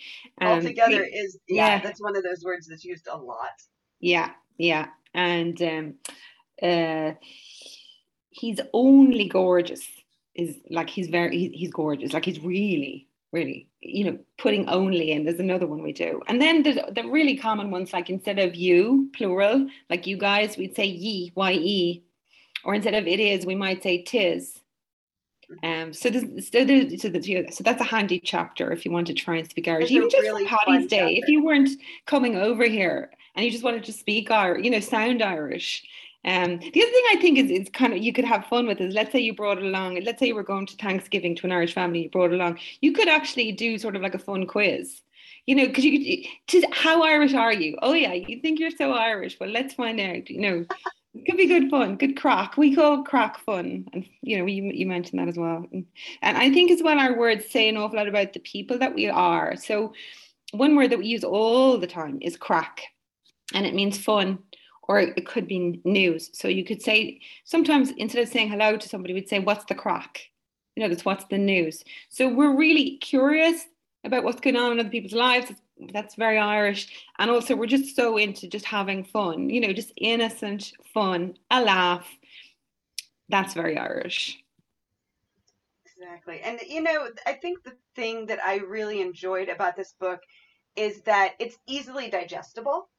Um, 0.41 0.48
altogether 0.48 1.03
is 1.03 1.38
yeah, 1.50 1.75
yeah, 1.75 1.82
that's 1.82 2.01
one 2.01 2.15
of 2.15 2.24
those 2.24 2.44
words 2.46 2.68
that's 2.68 2.86
used 2.86 3.08
a 3.12 3.18
lot. 3.18 3.56
Yeah, 4.00 4.32
yeah, 4.58 4.88
and 5.13 5.62
um, 5.62 5.96
uh, 6.63 7.13
he's 8.29 8.60
only 8.74 9.27
gorgeous. 9.27 9.86
Is 10.36 10.58
like 10.70 10.89
he's 10.89 11.10
very 11.10 11.50
he's 11.53 11.72
gorgeous. 11.72 12.13
Like 12.13 12.25
he's 12.25 12.39
really 12.39 13.10
really 13.34 13.68
you 13.81 14.03
know 14.03 14.17
putting 14.38 14.67
only 14.67 15.12
in 15.12 15.24
there's 15.24 15.39
another 15.39 15.65
one 15.65 15.81
we 15.81 15.93
do 15.93 16.21
and 16.27 16.41
then 16.41 16.63
there's 16.63 16.77
the 16.91 17.03
really 17.03 17.38
common 17.38 17.71
ones 17.71 17.93
like 17.93 18.09
instead 18.09 18.38
of 18.38 18.53
you 18.53 19.09
plural 19.13 19.67
like 19.89 20.05
you 20.05 20.17
guys 20.17 20.57
we'd 20.57 20.75
say 20.75 20.86
ye 20.86 21.31
ye 21.36 22.03
or 22.63 22.75
instead 22.75 22.93
of 22.93 23.07
it 23.07 23.19
is, 23.19 23.45
we 23.45 23.55
might 23.55 23.83
say 23.83 24.01
tis. 24.01 24.59
Um, 25.63 25.93
so, 25.93 26.09
there's, 26.09 26.50
so, 26.50 26.63
there's, 26.63 27.01
so, 27.01 27.09
there's, 27.09 27.57
so 27.57 27.63
that's 27.63 27.81
a 27.81 27.86
handy 27.86 28.19
chapter 28.19 28.71
if 28.71 28.86
you 28.86 28.91
want 28.91 29.07
to 29.07 29.13
try 29.13 29.38
and 29.38 29.50
speak 29.50 29.67
Irish. 29.67 29.89
Even 29.89 30.09
just 30.09 30.21
really 30.21 30.45
for 30.45 30.57
Paddy's 30.57 30.88
Day, 30.88 30.98
chapter. 30.98 31.24
if 31.24 31.27
you 31.27 31.43
weren't 31.43 31.69
coming 32.05 32.36
over 32.36 32.65
here 32.65 33.12
and 33.36 33.45
you 33.45 33.51
just 33.51 33.63
wanted 33.63 33.83
to 33.86 33.93
speak 33.93 34.29
Irish, 34.29 34.63
you 34.63 34.69
know, 34.69 34.79
sound 34.79 35.24
Irish. 35.24 35.83
Um, 36.25 36.59
the 36.59 36.83
other 36.83 36.91
thing 36.91 37.03
I 37.11 37.17
think 37.21 37.38
is 37.38 37.49
it's 37.49 37.69
kind 37.69 37.93
of 37.93 37.99
you 37.99 38.11
could 38.11 38.25
have 38.25 38.45
fun 38.47 38.67
with 38.67 38.81
is 38.81 38.93
let's 38.93 39.11
say 39.11 39.19
you 39.19 39.33
brought 39.33 39.59
along. 39.59 40.01
Let's 40.03 40.19
say 40.19 40.27
you 40.27 40.35
were 40.35 40.43
going 40.43 40.65
to 40.67 40.75
Thanksgiving 40.75 41.35
to 41.38 41.45
an 41.45 41.51
Irish 41.51 41.73
family, 41.73 42.03
you 42.03 42.09
brought 42.09 42.33
along. 42.33 42.59
You 42.81 42.91
could 42.91 43.07
actually 43.07 43.51
do 43.53 43.77
sort 43.77 43.95
of 43.95 44.01
like 44.01 44.15
a 44.15 44.19
fun 44.19 44.45
quiz 44.45 45.01
you 45.49 45.55
know, 45.55 45.65
because 45.65 45.83
you 45.83 46.25
could, 46.47 46.65
how 46.71 47.01
Irish 47.01 47.33
are 47.33 47.51
you? 47.51 47.75
Oh 47.81 47.93
yeah, 47.93 48.13
you 48.13 48.39
think 48.39 48.59
you're 48.59 48.69
so 48.69 48.91
Irish. 48.91 49.39
Well, 49.39 49.49
let's 49.49 49.73
find 49.73 49.99
out. 49.99 50.29
You 50.29 50.41
know, 50.41 50.65
it 51.15 51.25
could 51.25 51.38
be 51.38 51.47
good 51.47 51.71
fun, 51.71 51.95
good 51.95 52.15
crack. 52.15 52.55
We 52.55 52.75
call 52.75 53.03
crack 53.03 53.39
fun, 53.39 53.88
and 53.91 54.05
you 54.21 54.38
know, 54.38 54.45
you 54.45 54.71
you 54.71 54.85
mentioned 54.85 55.19
that 55.19 55.27
as 55.27 55.38
well. 55.38 55.65
And 55.71 56.38
I 56.38 56.51
think 56.51 56.69
as 56.69 56.83
well, 56.83 56.99
our 56.99 57.17
words 57.17 57.49
say 57.49 57.67
an 57.67 57.77
awful 57.77 57.97
lot 57.97 58.07
about 58.07 58.33
the 58.33 58.39
people 58.41 58.77
that 58.77 58.93
we 58.93 59.09
are. 59.09 59.55
So, 59.55 59.93
one 60.51 60.75
word 60.75 60.91
that 60.91 60.99
we 60.99 61.07
use 61.07 61.23
all 61.23 61.79
the 61.79 61.88
time 61.88 62.19
is 62.21 62.38
crack, 62.38 62.83
and 63.51 63.65
it 63.65 63.73
means 63.73 63.97
fun, 63.97 64.38
or 64.89 65.00
it 65.00 65.25
could 65.25 65.48
be 65.48 65.79
news. 65.86 66.29
So 66.34 66.50
you 66.50 66.65
could 66.65 66.81
say 66.81 67.22
sometimes 67.46 67.91
instead 67.91 68.24
of 68.24 68.27
saying 68.27 68.50
hello 68.50 68.75
to 68.75 68.89
somebody, 68.89 69.13
we'd 69.13 69.29
say, 69.29 69.39
"What's 69.39 69.65
the 69.65 69.75
crack?" 69.75 70.29
You 70.75 70.84
know, 70.84 70.89
that's 70.89 71.05
what's 71.05 71.25
the 71.25 71.38
news. 71.38 71.86
So 72.10 72.27
we're 72.27 72.55
really 72.55 72.98
curious 72.98 73.67
about 74.03 74.24
what's 74.24 74.41
going 74.41 74.58
on 74.58 74.74
in 74.74 74.79
other 74.79 74.89
people's 74.89 75.13
lives 75.13 75.51
that's 75.93 76.15
very 76.15 76.38
Irish. 76.38 76.88
And 77.19 77.31
also, 77.31 77.55
we're 77.55 77.65
just 77.65 77.96
so 77.96 78.17
into 78.17 78.48
just 78.48 78.65
having 78.65 79.03
fun, 79.03 79.50
you 79.50 79.62
know, 79.62 79.74
just 79.74 79.93
innocent 79.98 80.74
fun, 80.93 81.38
a 81.51 81.62
laugh. 81.62 82.08
That's 83.29 83.53
very 83.53 83.77
Irish. 83.77 84.43
Exactly. 85.86 86.41
And, 86.41 86.60
you 86.67 86.81
know, 86.81 87.10
I 87.25 87.34
think 87.34 87.63
the 87.63 87.75
thing 87.96 88.25
that 88.27 88.39
I 88.43 88.58
really 88.58 89.01
enjoyed 89.01 89.50
about 89.50 89.75
this 89.75 89.93
book 90.00 90.22
is 90.75 91.01
that 91.01 91.34
it's 91.39 91.58
easily 91.67 92.10
digestible. 92.10 92.89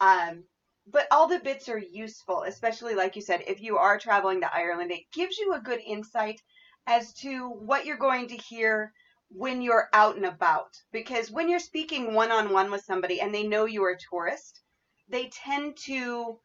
Um, 0.00 0.44
but 0.86 1.06
all 1.10 1.26
the 1.26 1.40
bits 1.40 1.68
are 1.68 1.78
useful, 1.78 2.42
especially 2.42 2.94
like 2.94 3.16
you 3.16 3.22
said, 3.22 3.42
if 3.46 3.60
you 3.60 3.76
are 3.76 3.98
traveling 3.98 4.40
to 4.40 4.54
Ireland, 4.54 4.92
it 4.92 5.10
gives 5.12 5.36
you 5.38 5.52
a 5.52 5.60
good 5.60 5.80
insight 5.84 6.40
as 6.86 7.12
to 7.14 7.48
what 7.48 7.84
you're 7.84 7.96
going 7.96 8.28
to 8.28 8.36
hear 8.36 8.92
when 9.28 9.60
you're 9.60 9.88
out 9.92 10.14
and 10.14 10.26
about 10.26 10.80
because 10.92 11.32
when 11.32 11.48
you're 11.48 11.58
speaking 11.58 12.14
one 12.14 12.30
on 12.30 12.52
one 12.52 12.70
with 12.70 12.84
somebody 12.84 13.20
and 13.20 13.34
they 13.34 13.46
know 13.46 13.64
you're 13.64 13.90
a 13.90 13.98
tourist, 13.98 14.60
they 15.08 15.28
tend 15.28 15.76
to 15.76 16.38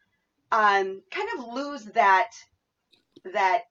um, 0.51 1.01
kind 1.11 1.29
of 1.37 1.45
lose 1.45 1.85
that 1.85 2.31
that 3.33 3.61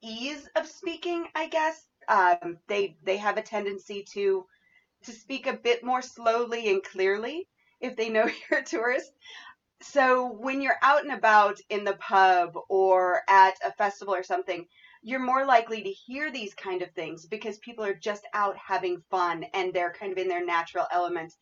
ease 0.00 0.48
of 0.54 0.68
speaking. 0.68 1.26
I 1.34 1.48
guess 1.48 1.88
um, 2.08 2.58
they 2.68 2.96
they 3.02 3.16
have 3.16 3.36
a 3.36 3.42
tendency 3.42 4.04
to 4.12 4.46
to 5.04 5.12
speak 5.12 5.48
a 5.48 5.52
bit 5.52 5.82
more 5.82 6.02
slowly 6.02 6.70
and 6.70 6.82
clearly 6.82 7.48
if 7.80 7.96
they 7.96 8.08
know 8.08 8.28
you're 8.50 8.60
a 8.60 8.64
tourist. 8.64 9.12
So 9.82 10.32
when 10.38 10.60
you're 10.60 10.78
out 10.82 11.02
and 11.02 11.12
about 11.12 11.60
in 11.68 11.84
the 11.84 11.94
pub 11.94 12.56
or 12.68 13.22
at 13.28 13.54
a 13.64 13.72
festival 13.72 14.14
or 14.14 14.22
something, 14.22 14.66
you're 15.02 15.20
more 15.20 15.44
likely 15.44 15.82
to 15.82 15.90
hear 15.90 16.32
these 16.32 16.54
kind 16.54 16.80
of 16.80 16.90
things 16.92 17.26
because 17.26 17.58
people 17.58 17.84
are 17.84 17.94
just 17.94 18.26
out 18.32 18.56
having 18.56 19.02
fun 19.10 19.44
and 19.52 19.72
they're 19.72 19.92
kind 19.92 20.10
of 20.10 20.18
in 20.18 20.28
their 20.28 20.44
natural 20.44 20.86
element. 20.90 21.34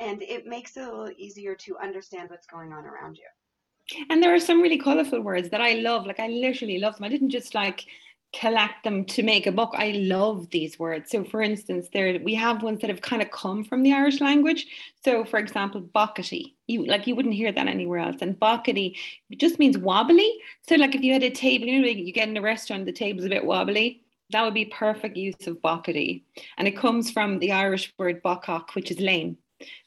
And 0.00 0.20
it 0.22 0.46
makes 0.46 0.76
it 0.76 0.82
a 0.82 0.90
little 0.90 1.14
easier 1.16 1.54
to 1.54 1.78
understand 1.78 2.30
what's 2.30 2.48
going 2.48 2.72
on 2.72 2.84
around 2.84 3.16
you. 3.16 4.06
And 4.10 4.20
there 4.20 4.34
are 4.34 4.40
some 4.40 4.60
really 4.60 4.78
colorful 4.78 5.20
words 5.20 5.50
that 5.50 5.60
I 5.60 5.74
love. 5.74 6.06
Like 6.06 6.18
I 6.18 6.26
literally 6.26 6.78
love 6.78 6.96
them. 6.96 7.04
I 7.04 7.08
didn't 7.08 7.30
just 7.30 7.54
like 7.54 7.84
collect 8.40 8.84
them 8.84 9.04
to 9.04 9.22
make 9.22 9.46
a 9.46 9.52
book. 9.52 9.72
I 9.74 9.92
love 9.92 10.50
these 10.50 10.78
words. 10.78 11.10
So, 11.10 11.24
for 11.24 11.40
instance, 11.42 11.88
there 11.92 12.18
we 12.22 12.34
have 12.34 12.62
ones 12.62 12.80
that 12.80 12.90
have 12.90 13.00
kind 13.00 13.22
of 13.22 13.30
come 13.30 13.64
from 13.64 13.82
the 13.82 13.92
Irish 13.92 14.20
language. 14.20 14.66
So, 15.04 15.24
for 15.24 15.38
example, 15.38 15.80
bockety. 15.82 16.54
You 16.66 16.86
like 16.86 17.06
you 17.06 17.14
wouldn't 17.14 17.34
hear 17.34 17.52
that 17.52 17.68
anywhere 17.68 18.00
else. 18.00 18.16
And 18.20 18.38
bockety 18.38 18.96
just 19.36 19.58
means 19.58 19.78
wobbly. 19.78 20.32
So, 20.68 20.76
like 20.76 20.94
if 20.94 21.02
you 21.02 21.12
had 21.12 21.22
a 21.22 21.30
table, 21.30 21.66
you 21.66 21.80
know, 21.80 21.88
you 21.88 22.12
get 22.12 22.28
in 22.28 22.36
a 22.36 22.42
restaurant, 22.42 22.86
the 22.86 22.92
table's 22.92 23.26
a 23.26 23.30
bit 23.30 23.44
wobbly. 23.44 24.02
That 24.30 24.42
would 24.42 24.54
be 24.54 24.64
perfect 24.64 25.16
use 25.16 25.46
of 25.46 25.60
bockety. 25.60 26.22
And 26.56 26.66
it 26.66 26.76
comes 26.76 27.10
from 27.10 27.38
the 27.38 27.52
Irish 27.52 27.92
word 27.98 28.22
bacach, 28.22 28.74
which 28.74 28.90
is 28.90 28.98
lame. 28.98 29.36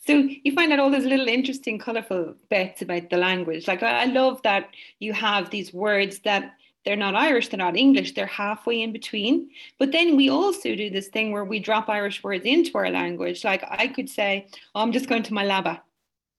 So 0.06 0.14
you 0.14 0.54
find 0.54 0.72
out 0.72 0.80
all 0.80 0.90
those 0.90 1.06
little 1.06 1.28
interesting, 1.28 1.78
colourful 1.78 2.36
bits 2.50 2.82
about 2.82 3.10
the 3.10 3.18
language. 3.18 3.68
Like 3.68 3.84
I 3.84 4.06
love 4.06 4.42
that 4.44 4.70
you 5.00 5.14
have 5.14 5.50
these 5.50 5.74
words 5.74 6.20
that 6.20 6.54
they're 6.88 6.96
not 6.96 7.16
Irish, 7.16 7.50
they're 7.50 7.58
not 7.58 7.76
English, 7.76 8.14
they're 8.14 8.26
halfway 8.26 8.82
in 8.82 8.94
between. 8.94 9.50
But 9.78 9.92
then 9.92 10.16
we 10.16 10.30
also 10.30 10.74
do 10.74 10.90
this 10.90 11.10
thing 11.10 11.34
where 11.34 11.44
we 11.44 11.60
drop 11.60 11.90
Irish 11.90 12.24
words 12.24 12.46
into 12.46 12.78
our 12.78 12.90
language. 12.90 13.44
Like 13.44 13.62
I 13.70 13.88
could 13.88 14.10
say, 14.10 14.48
oh, 14.74 14.84
I'm 14.84 14.94
just 14.94 15.10
going 15.10 15.24
to 15.24 15.34
my 15.34 15.44
leaba. 15.44 15.82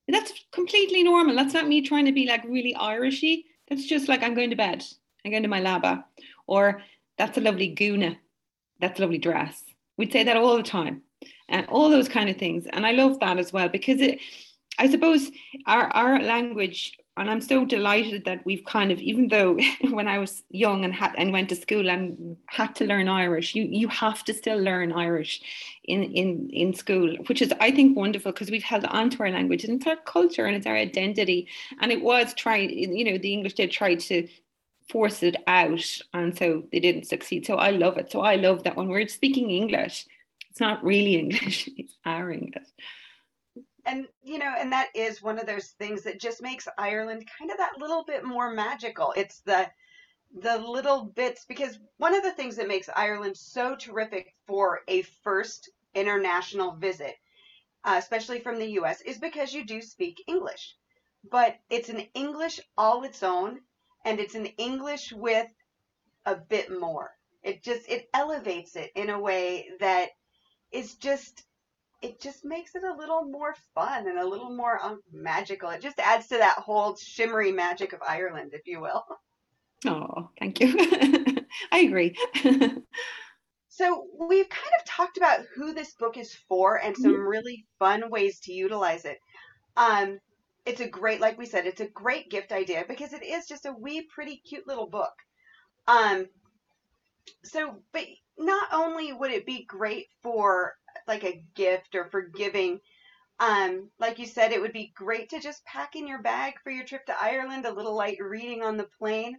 That's 0.09 0.33
completely 0.51 1.03
normal. 1.03 1.37
That's 1.37 1.53
not 1.53 1.69
me 1.69 1.83
trying 1.83 2.07
to 2.07 2.13
be 2.13 2.27
like 2.27 2.45
really 2.45 2.75
Irishy. 2.75 3.45
That's 3.69 3.85
just 3.85 4.09
like 4.09 4.23
I'm 4.23 4.35
going 4.35 4.49
to 4.49 4.57
bed. 4.57 4.83
I'm 5.23 5.33
going 5.33 5.43
to 5.43 5.51
my 5.51 5.61
leaba. 5.61 6.05
Or 6.47 6.81
that's 7.19 7.37
a 7.37 7.43
lovely 7.43 7.69
guna. 7.69 8.17
That's 8.81 8.99
a 8.99 9.03
lovely 9.03 9.19
dress. 9.19 9.63
We'd 9.99 10.15
say 10.15 10.25
that 10.25 10.39
all 10.39 10.57
the 10.57 10.63
time. 10.63 11.03
And 11.51 11.67
all 11.67 11.91
those 11.91 12.09
kind 12.09 12.31
of 12.31 12.39
things. 12.39 12.67
And 12.73 12.87
I 12.87 12.93
love 12.93 13.21
that 13.21 13.37
as 13.37 13.53
well 13.53 13.69
because 13.69 14.01
it 14.01 14.19
I 14.79 14.89
suppose 14.89 15.31
our, 15.67 15.89
our 15.89 16.23
language 16.23 16.97
and 17.19 17.31
I'm 17.31 17.41
so 17.41 17.65
delighted 17.65 18.25
that 18.25 18.45
we've 18.45 18.65
kind 18.65 18.91
of, 18.91 19.01
even 19.01 19.29
though 19.29 19.59
when 19.91 20.09
I 20.09 20.19
was 20.19 20.43
young 20.51 20.85
and 20.85 20.95
had 20.95 21.15
and 21.19 21.33
went 21.33 21.49
to 21.51 21.57
school 21.57 21.91
and 21.91 22.37
had 22.47 22.75
to 22.77 22.87
learn 22.87 23.09
Irish, 23.09 23.55
you 23.55 23.65
you 23.65 23.89
have 23.89 24.25
to 24.25 24.35
still 24.35 24.59
learn 24.59 24.93
Irish 24.93 25.41
in 25.85 26.05
in 26.05 26.51
in 26.51 26.75
school, 26.75 27.17
which 27.27 27.43
is 27.43 27.53
I 27.61 27.71
think 27.71 27.97
wonderful 27.97 28.33
because 28.33 28.51
we've 28.51 28.63
held 28.63 28.85
on 28.85 29.11
to 29.11 29.23
our 29.23 29.31
language 29.31 29.65
and 29.65 29.75
it's 29.75 29.87
our 29.87 29.97
culture 29.97 30.47
and 30.47 30.57
it's 30.57 30.67
our 30.67 30.77
identity. 30.77 31.49
And 31.81 31.93
it 31.93 32.03
was 32.03 32.35
trying, 32.35 32.71
you 32.71 33.05
know, 33.05 33.19
the 33.19 33.33
English 33.33 33.55
did 33.55 33.71
try 33.71 33.95
to 33.95 34.29
force 34.89 35.23
it 35.23 35.37
out, 35.47 35.85
and 36.15 36.37
so 36.37 36.65
they 36.73 36.81
didn't 36.81 37.05
succeed. 37.05 37.45
So 37.47 37.57
I 37.57 37.71
love 37.71 37.99
it. 37.99 38.11
So 38.11 38.21
I 38.21 38.37
love 38.37 38.63
that 38.63 38.77
when 38.77 38.89
we're 38.89 39.07
speaking 39.09 39.51
English, 39.51 40.07
it's 40.51 40.61
not 40.61 40.85
really 40.85 41.17
English; 41.25 41.69
it's 41.77 41.95
our 42.05 42.31
English 42.31 42.69
and 43.89 44.07
you 44.23 44.39
know 44.39 44.55
and 44.59 44.73
that 44.73 44.89
is 44.95 45.23
one 45.23 45.39
of 45.39 45.47
those 45.47 45.69
things 45.79 46.03
that 46.05 46.21
just 46.21 46.43
makes 46.43 46.69
ireland 46.79 47.25
kind 47.39 47.51
of 47.51 47.57
that 47.59 47.79
little 47.79 48.05
bit 48.05 48.25
more 48.25 48.53
magical. 48.53 49.13
It's 49.17 49.41
the 49.41 49.69
the 50.43 50.59
little 50.59 51.05
bits 51.05 51.47
because 51.49 51.79
one 51.97 52.15
of 52.15 52.23
the 52.23 52.33
things 52.33 52.57
that 52.57 52.69
makes 52.69 52.89
ireland 52.95 53.37
so 53.37 53.75
terrific 53.77 54.35
for 54.47 54.81
a 54.89 55.03
first 55.25 55.71
international 55.95 56.73
visit 56.77 57.17
uh, 57.85 57.97
especially 57.99 58.41
from 58.41 58.59
the 58.59 58.67
us 58.67 59.01
is 59.03 59.19
because 59.19 59.55
you 59.55 59.65
do 59.65 59.81
speak 59.81 60.23
english. 60.27 60.77
But 61.31 61.57
it's 61.71 61.89
an 61.89 62.03
english 62.15 62.61
all 62.77 63.05
its 63.05 63.23
own 63.23 63.61
and 64.05 64.21
it's 64.21 64.35
an 64.35 64.47
english 64.59 65.13
with 65.13 65.49
a 66.27 66.37
bit 66.37 66.71
more. 66.71 67.11
It 67.43 67.63
just 67.63 67.89
it 67.89 68.09
elevates 68.13 68.77
it 68.77 68.91
in 68.95 69.11
a 69.11 69.21
way 69.21 69.71
that 69.81 70.11
is 70.73 70.97
just 70.97 71.45
it 72.01 72.21
just 72.21 72.45
makes 72.45 72.75
it 72.75 72.85
a 72.85 72.97
little 72.97 73.25
more 73.25 73.55
fun 73.75 74.07
and 74.07 74.19
a 74.19 74.29
little 74.29 74.55
more 74.55 74.79
um, 74.83 75.01
magical. 75.13 75.71
It 75.71 75.83
just 75.83 75.99
adds 75.99 76.29
to 76.29 76.39
that 76.39 76.59
whole 76.59 76.97
shimmery 76.97 77.53
magic 77.53 77.93
of 77.93 78.01
Ireland, 78.07 78.53
if 78.55 78.67
you 78.67 78.81
will. 78.81 79.05
Oh, 79.87 80.31
thank 80.41 80.59
you. 80.59 80.75
I 81.71 81.79
agree. 81.79 82.17
so, 83.69 84.07
we've 84.19 84.49
kind 84.49 84.73
of 84.77 84.85
talked 84.85 85.19
about 85.19 85.45
who 85.55 85.73
this 85.73 85.95
book 85.95 86.17
is 86.17 86.35
for 86.49 86.83
and 86.83 86.97
some 86.97 87.13
mm-hmm. 87.13 87.23
really 87.23 87.65
fun 87.79 88.11
ways 88.11 88.41
to 88.41 88.53
utilize 88.53 89.05
it. 89.05 89.19
Um, 89.77 90.19
it's 90.67 90.81
a 90.81 90.89
great, 90.89 91.21
like 91.21 91.39
we 91.39 91.47
said, 91.47 91.65
it's 91.65 91.81
a 91.81 91.87
great 91.87 92.29
gift 92.29 92.51
idea 92.51 92.87
because 92.89 93.13
it 93.13 93.23
is 93.25 93.47
just 93.47 93.67
a 93.67 93.73
wee, 93.73 94.09
pretty 94.13 94.39
cute 94.39 94.67
little 94.67 94.89
book. 94.89 95.15
Um, 95.87 96.27
so, 97.45 97.77
but 97.93 98.05
not 98.37 98.69
only 98.73 99.13
would 99.13 99.31
it 99.31 99.47
be 99.47 99.65
great 99.65 100.09
for 100.25 100.75
like 101.09 101.25
a 101.25 101.43
gift 101.55 101.95
or 101.95 102.09
for 102.11 102.23
giving. 102.23 102.81
Um, 103.41 103.91
like 103.99 104.19
you 104.19 104.27
said, 104.27 104.53
it 104.53 104.61
would 104.61 104.73
be 104.73 104.93
great 104.95 105.31
to 105.31 105.41
just 105.41 105.65
pack 105.65 105.97
in 105.97 106.07
your 106.07 106.23
bag 106.23 106.55
for 106.63 106.71
your 106.71 106.85
trip 106.85 107.07
to 107.07 107.23
Ireland, 107.23 107.67
a 107.67 107.73
little 107.73 107.95
light 107.95 108.19
reading 108.21 108.63
on 108.63 108.77
the 108.77 108.89
plane. 108.99 109.39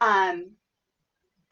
Um, 0.00 0.52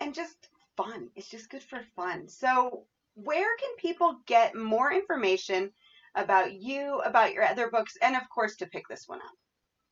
and 0.01 0.15
just 0.15 0.49
fun. 0.77 1.11
It's 1.17 1.29
just 1.29 1.51
good 1.51 1.63
for 1.63 1.83
fun. 1.97 2.29
So, 2.29 2.87
where 3.15 3.57
can 3.59 3.77
people 3.79 4.21
get 4.27 4.57
more 4.57 4.93
information 4.93 5.71
about 6.15 6.53
you, 6.53 7.01
about 7.01 7.33
your 7.33 7.45
other 7.45 7.71
books, 7.71 7.97
and 8.03 8.17
of 8.17 8.29
course 8.29 8.57
to 8.57 8.67
pick 8.67 8.89
this 8.89 9.05
one 9.07 9.21
up? 9.21 9.44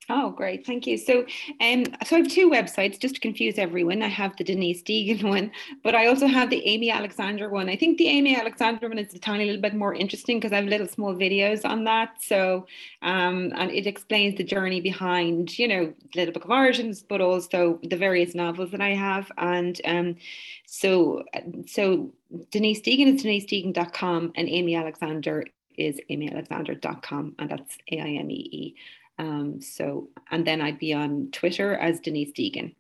Oh, 0.09 0.31
great. 0.31 0.67
Thank 0.67 0.87
you. 0.87 0.99
So, 0.99 1.25
um, 1.61 1.85
so 2.05 2.17
I 2.17 2.19
have 2.19 2.29
two 2.29 2.51
websites 2.51 2.99
just 2.99 3.15
to 3.15 3.21
confuse 3.21 3.57
everyone. 3.57 4.03
I 4.03 4.09
have 4.09 4.37
the 4.37 4.43
Denise 4.43 4.83
Deegan 4.83 5.23
one, 5.29 5.53
but 5.85 5.95
I 5.95 6.07
also 6.09 6.27
have 6.27 6.51
the 6.51 6.67
Aimee 6.67 6.91
Alexander 6.91 7.49
one. 7.49 7.69
I 7.69 7.77
think 7.77 7.99
the 7.99 8.09
Aimee 8.09 8.37
Alexander 8.37 8.89
one 8.89 8.99
is 8.99 9.15
a 9.15 9.19
tiny 9.19 9.45
little 9.45 9.61
bit 9.61 9.75
more 9.75 9.95
interesting 9.95 10.39
because 10.39 10.53
I 10.53 10.57
have 10.57 10.65
little 10.65 10.89
small 10.89 11.15
videos 11.15 11.65
on 11.65 11.85
that. 11.85 12.21
So, 12.21 12.67
um, 13.03 13.53
and 13.55 13.71
it 13.71 13.87
explains 13.87 14.37
the 14.37 14.45
journey 14.45 14.81
behind, 14.81 15.57
you 15.59 15.69
know, 15.69 15.95
Little 16.17 16.35
Book 16.35 16.45
of 16.45 16.51
Irishisms, 16.51 17.05
but 17.09 17.21
also 17.21 17.79
the 17.85 17.97
various 17.97 18.35
novels 18.35 18.73
that 18.73 18.81
I 18.81 18.95
have. 18.95 19.31
And 19.39 19.81
um, 19.85 20.17
so, 20.67 21.23
so 21.67 22.13
Denise 22.51 22.81
Deegan 22.81 23.15
is 23.15 23.23
denisedeegan.com 23.23 24.33
and 24.35 24.49
Aimee 24.49 24.75
Alexander 24.75 25.45
is 25.79 25.99
aimeealexander.com 26.11 27.37
and 27.39 27.51
that's 27.51 27.79
A-I-M-E-E. 27.91 28.75
Um, 29.23 29.61
so, 29.61 30.09
and 30.33 30.45
then 30.45 30.61
I'd 30.61 30.81
be 30.81 30.93
on 30.93 31.29
Twitter 31.31 31.75
as 31.77 32.01
Denise 32.01 32.33
Deegan 32.33 32.75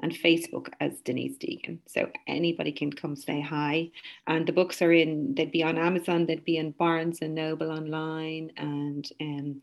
and 0.00 0.12
Facebook 0.12 0.68
as 0.80 1.00
Denise 1.00 1.38
Deegan. 1.38 1.78
So 1.86 2.10
anybody 2.26 2.72
can 2.72 2.92
come 2.92 3.16
say 3.16 3.40
hi. 3.40 3.90
And 4.26 4.46
the 4.46 4.52
books 4.52 4.82
are 4.82 4.92
in, 4.92 5.34
they'd 5.34 5.50
be 5.50 5.62
on 5.62 5.78
Amazon, 5.78 6.26
they'd 6.26 6.44
be 6.44 6.58
in 6.58 6.72
Barnes 6.72 7.20
and 7.22 7.34
Noble 7.34 7.70
online 7.70 8.50
and 8.58 9.08
um, 9.22 9.62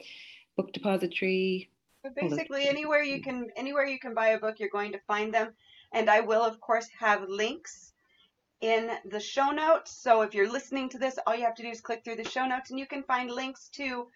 Book 0.57 0.73
Depository. 0.73 1.69
But 2.01 2.15
basically 2.15 2.67
anywhere 2.67 3.03
you 3.03 3.21
can 3.21 3.49
anywhere 3.55 3.85
you 3.85 3.99
can 3.99 4.15
buy 4.15 4.29
a 4.29 4.39
book, 4.39 4.59
you're 4.59 4.69
going 4.69 4.93
to 4.93 4.99
find 5.05 5.31
them. 5.31 5.49
And 5.91 6.09
I 6.09 6.21
will 6.21 6.41
of 6.41 6.59
course 6.59 6.87
have 6.97 7.29
links 7.29 7.93
in 8.61 8.89
the 9.05 9.19
show 9.19 9.51
notes. 9.51 9.91
So 9.91 10.21
if 10.21 10.33
you're 10.33 10.51
listening 10.51 10.89
to 10.89 10.97
this, 10.97 11.19
all 11.27 11.35
you 11.35 11.43
have 11.43 11.55
to 11.55 11.61
do 11.61 11.69
is 11.69 11.81
click 11.81 12.03
through 12.03 12.15
the 12.15 12.27
show 12.27 12.47
notes 12.47 12.71
and 12.71 12.79
you 12.79 12.87
can 12.87 13.03
find 13.03 13.29
links 13.29 13.69
to 13.73 14.07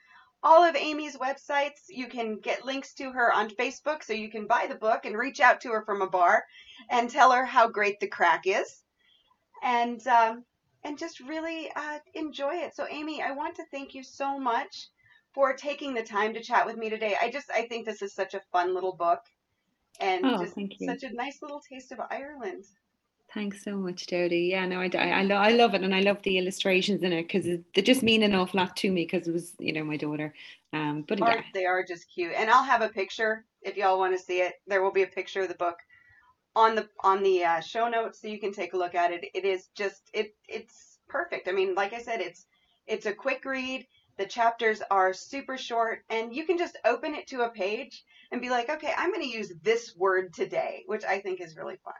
all 0.44 0.64
of 0.64 0.76
Amy's 0.76 1.18
websites. 1.18 1.88
You 1.90 2.08
can 2.08 2.40
get 2.40 2.66
links 2.66 2.94
to 2.96 3.12
her 3.12 3.34
on 3.34 3.50
Facebook 3.50 4.04
so 4.04 4.14
you 4.14 4.30
can 4.30 4.46
buy 4.46 4.68
the 4.68 4.76
book 4.76 5.06
and 5.06 5.18
reach 5.18 5.40
out 5.40 5.62
to 5.62 5.70
her 5.70 5.84
from 5.84 6.02
a 6.02 6.10
bar 6.10 6.44
and 6.90 7.10
tell 7.10 7.32
her 7.32 7.46
how 7.46 7.70
great 7.70 8.00
the 8.00 8.08
crack 8.08 8.44
is. 8.46 8.84
And 9.64 10.06
um, 10.08 10.44
and 10.84 10.98
just 10.98 11.22
really 11.22 11.72
uh, 11.76 12.00
enjoy 12.14 12.56
it. 12.56 12.76
So 12.76 12.86
Amy, 12.90 13.22
I 13.22 13.32
want 13.32 13.56
to 13.56 13.66
thank 13.72 13.94
you 13.94 14.04
so 14.04 14.38
much 14.38 14.90
for 15.34 15.54
taking 15.54 15.94
the 15.94 16.04
time 16.04 16.34
to 16.34 16.44
chat 16.44 16.66
with 16.66 16.78
me 16.78 16.90
today. 16.90 17.16
I 17.20 17.32
just 17.32 17.50
I 17.50 17.68
think 17.68 17.86
this 17.86 18.02
is 18.02 18.14
such 18.14 18.34
a 18.34 18.42
fun 18.52 18.74
little 18.74 18.96
book 18.96 19.22
and 20.00 20.26
oh, 20.26 20.44
just 20.44 20.56
such 20.86 21.04
a 21.04 21.14
nice 21.14 21.42
little 21.42 21.62
taste 21.62 21.92
of 21.92 22.00
Ireland. 22.10 22.66
Thanks 23.34 23.64
so 23.64 23.76
much, 23.78 24.06
Jody. 24.06 24.50
Yeah, 24.52 24.68
no, 24.68 24.80
I, 24.80 24.92
I, 24.94 25.10
I, 25.10 25.24
lo- 25.24 25.38
I 25.38 25.50
love 25.54 25.74
it, 25.74 25.82
and 25.82 25.96
I 25.96 26.02
love 26.02 26.22
the 26.22 26.38
illustrations 26.38 27.02
in 27.02 27.12
it 27.12 27.24
because 27.24 27.46
they 27.74 27.82
just 27.82 28.04
mean 28.04 28.22
an 28.22 28.36
awful 28.36 28.60
lot 28.60 28.76
to 28.78 28.92
me 28.92 29.06
because 29.06 29.28
it 29.28 29.32
was, 29.32 29.54
you 29.58 29.74
know, 29.74 29.84
my 29.84 29.98
daughter. 29.98 30.36
Um, 30.72 31.04
but 31.08 31.18
yeah. 31.18 31.42
they 31.52 31.66
are 31.66 31.84
just 31.84 32.06
cute, 32.14 32.34
and 32.38 32.52
I'll 32.52 32.64
have 32.64 32.84
a 32.84 32.90
picture 32.90 33.46
if 33.64 33.76
y'all 33.76 33.98
want 33.98 34.16
to 34.16 34.24
see 34.24 34.42
it. 34.42 34.54
There 34.68 34.84
will 34.84 34.92
be 34.92 35.02
a 35.02 35.08
picture 35.08 35.42
of 35.42 35.48
the 35.48 35.56
book 35.56 35.78
on 36.56 36.76
the 36.76 36.88
on 37.00 37.24
the 37.24 37.44
uh, 37.44 37.60
show 37.60 37.90
notes, 37.90 38.22
so 38.22 38.28
you 38.28 38.40
can 38.40 38.54
take 38.54 38.74
a 38.74 38.78
look 38.78 38.94
at 38.94 39.12
it. 39.12 39.26
It 39.34 39.46
is 39.46 39.70
just 39.76 40.12
it 40.14 40.36
it's 40.48 41.00
perfect. 41.10 41.48
I 41.48 41.54
mean, 41.54 41.74
like 41.74 41.94
I 41.94 42.04
said, 42.04 42.22
it's 42.22 42.46
it's 42.86 43.08
a 43.08 43.14
quick 43.14 43.46
read. 43.46 43.88
The 44.20 44.28
chapters 44.28 44.84
are 44.92 45.12
super 45.12 45.58
short, 45.58 46.04
and 46.08 46.36
you 46.36 46.46
can 46.46 46.60
just 46.60 46.78
open 46.86 47.16
it 47.16 47.26
to 47.30 47.42
a 47.42 47.50
page 47.50 48.04
and 48.32 48.42
be 48.42 48.52
like, 48.52 48.70
okay, 48.70 48.94
I'm 48.96 49.10
going 49.10 49.24
to 49.24 49.38
use 49.38 49.52
this 49.64 49.96
word 49.98 50.36
today, 50.36 50.84
which 50.86 51.04
I 51.04 51.20
think 51.20 51.42
is 51.42 51.58
really 51.58 51.78
fun. 51.84 51.94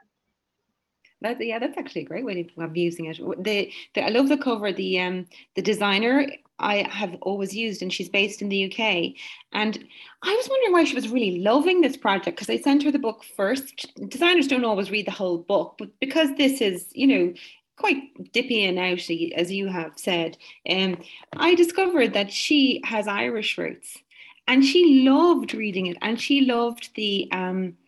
That, 1.24 1.44
yeah, 1.44 1.58
that's 1.58 1.78
actually 1.78 2.02
a 2.02 2.06
great 2.06 2.24
way 2.24 2.46
of 2.58 2.76
using 2.76 3.06
it. 3.06 3.16
The, 3.42 3.72
the 3.94 4.04
I 4.04 4.10
love 4.10 4.28
the 4.28 4.36
cover. 4.36 4.72
The 4.72 5.00
um 5.00 5.26
the 5.56 5.62
designer 5.62 6.26
I 6.58 6.86
have 6.90 7.16
always 7.22 7.54
used, 7.54 7.80
and 7.80 7.90
she's 7.90 8.10
based 8.10 8.42
in 8.42 8.50
the 8.50 8.70
UK. 8.70 9.14
And 9.52 9.84
I 10.22 10.34
was 10.34 10.48
wondering 10.48 10.72
why 10.72 10.84
she 10.84 10.94
was 10.94 11.08
really 11.08 11.40
loving 11.40 11.80
this 11.80 11.96
project 11.96 12.36
because 12.36 12.50
I 12.50 12.58
sent 12.60 12.82
her 12.82 12.92
the 12.92 12.98
book 12.98 13.24
first. 13.24 13.86
Designers 14.08 14.46
don't 14.46 14.66
always 14.66 14.90
read 14.90 15.06
the 15.06 15.12
whole 15.12 15.38
book, 15.38 15.76
but 15.78 15.88
because 15.98 16.28
this 16.36 16.60
is, 16.60 16.88
you 16.92 17.06
know, 17.06 17.34
quite 17.76 18.32
dippy 18.32 18.64
and 18.64 18.78
outy, 18.78 19.32
as 19.32 19.50
you 19.50 19.66
have 19.68 19.92
said, 19.96 20.36
um, 20.68 21.02
I 21.36 21.54
discovered 21.54 22.12
that 22.12 22.30
she 22.30 22.82
has 22.84 23.08
Irish 23.08 23.56
roots, 23.56 23.98
and 24.46 24.62
she 24.62 25.02
loved 25.08 25.54
reading 25.54 25.86
it, 25.86 25.96
and 26.02 26.20
she 26.20 26.42
loved 26.42 26.90
the 26.94 27.28
um 27.32 27.78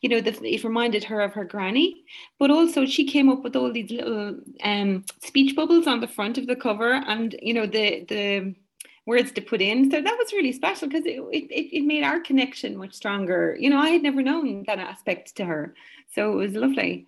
you 0.00 0.08
know, 0.08 0.20
the, 0.20 0.32
it 0.44 0.64
reminded 0.64 1.04
her 1.04 1.20
of 1.20 1.32
her 1.32 1.44
granny, 1.44 2.04
but 2.38 2.50
also 2.50 2.86
she 2.86 3.04
came 3.04 3.28
up 3.28 3.42
with 3.42 3.56
all 3.56 3.72
these 3.72 3.90
little 3.90 4.38
um, 4.62 5.04
speech 5.22 5.56
bubbles 5.56 5.86
on 5.86 6.00
the 6.00 6.08
front 6.08 6.38
of 6.38 6.46
the 6.46 6.56
cover, 6.56 6.92
and 6.92 7.36
you 7.42 7.54
know 7.54 7.66
the 7.66 8.04
the 8.08 8.54
words 9.06 9.32
to 9.32 9.40
put 9.40 9.60
in. 9.60 9.90
So 9.90 10.00
that 10.00 10.18
was 10.18 10.32
really 10.32 10.52
special 10.52 10.88
because 10.88 11.06
it, 11.06 11.20
it 11.32 11.76
it 11.76 11.84
made 11.84 12.04
our 12.04 12.20
connection 12.20 12.76
much 12.76 12.94
stronger. 12.94 13.56
You 13.58 13.70
know, 13.70 13.78
I 13.78 13.90
had 13.90 14.02
never 14.02 14.22
known 14.22 14.64
that 14.66 14.78
aspect 14.78 15.36
to 15.36 15.44
her, 15.44 15.74
so 16.14 16.32
it 16.32 16.36
was 16.36 16.54
lovely. 16.54 17.06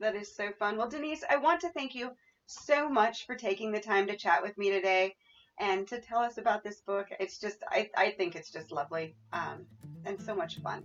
That 0.00 0.16
is 0.16 0.34
so 0.34 0.50
fun. 0.58 0.78
Well, 0.78 0.88
Denise, 0.88 1.24
I 1.28 1.36
want 1.36 1.60
to 1.60 1.68
thank 1.70 1.94
you 1.94 2.12
so 2.46 2.88
much 2.88 3.26
for 3.26 3.34
taking 3.34 3.70
the 3.70 3.80
time 3.80 4.06
to 4.06 4.16
chat 4.16 4.42
with 4.42 4.56
me 4.56 4.70
today 4.70 5.14
and 5.60 5.86
to 5.88 6.00
tell 6.00 6.20
us 6.20 6.38
about 6.38 6.64
this 6.64 6.80
book. 6.80 7.08
It's 7.20 7.38
just, 7.38 7.62
I, 7.68 7.90
I 7.96 8.10
think 8.12 8.34
it's 8.34 8.50
just 8.50 8.72
lovely 8.72 9.14
um, 9.34 9.66
and 10.06 10.20
so 10.20 10.34
much 10.34 10.58
fun. 10.60 10.84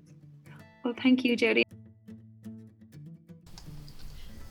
Well, 0.85 0.93
thank 1.01 1.25
you, 1.25 1.35
Jody. 1.35 1.65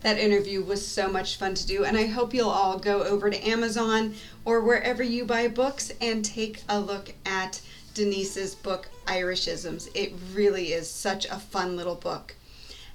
That 0.01 0.19
interview 0.19 0.65
was 0.65 0.85
so 0.85 1.09
much 1.09 1.37
fun 1.37 1.55
to 1.55 1.65
do, 1.65 1.85
and 1.85 1.97
I 1.97 2.07
hope 2.07 2.35
you'll 2.35 2.51
all 2.51 2.77
go 2.77 3.05
over 3.05 3.31
to 3.31 3.49
Amazon 3.49 4.15
or 4.45 4.61
wherever 4.61 5.05
you 5.05 5.25
buy 5.25 5.47
books 5.47 5.93
and 6.01 6.25
take 6.25 6.63
a 6.69 6.81
look 6.81 7.15
at 7.25 7.61
Denise's 7.95 8.57
book, 8.57 8.89
Irishisms. 9.07 9.89
It 9.95 10.13
really 10.35 10.73
is 10.73 10.91
such 10.91 11.25
a 11.27 11.39
fun 11.39 11.77
little 11.77 11.95
book. 11.95 12.35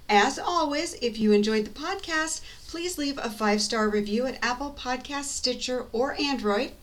As 0.09 0.37
always, 0.37 0.95
if 0.95 1.17
you 1.17 1.31
enjoyed 1.31 1.63
the 1.63 1.71
podcast, 1.71 2.41
please 2.67 2.97
leave 2.97 3.17
a 3.17 3.29
five 3.29 3.61
star 3.61 3.87
review 3.87 4.25
at 4.25 4.37
Apple 4.43 4.75
Podcast, 4.77 5.25
Stitcher, 5.25 5.85
or 5.93 6.19
Android. 6.19 6.73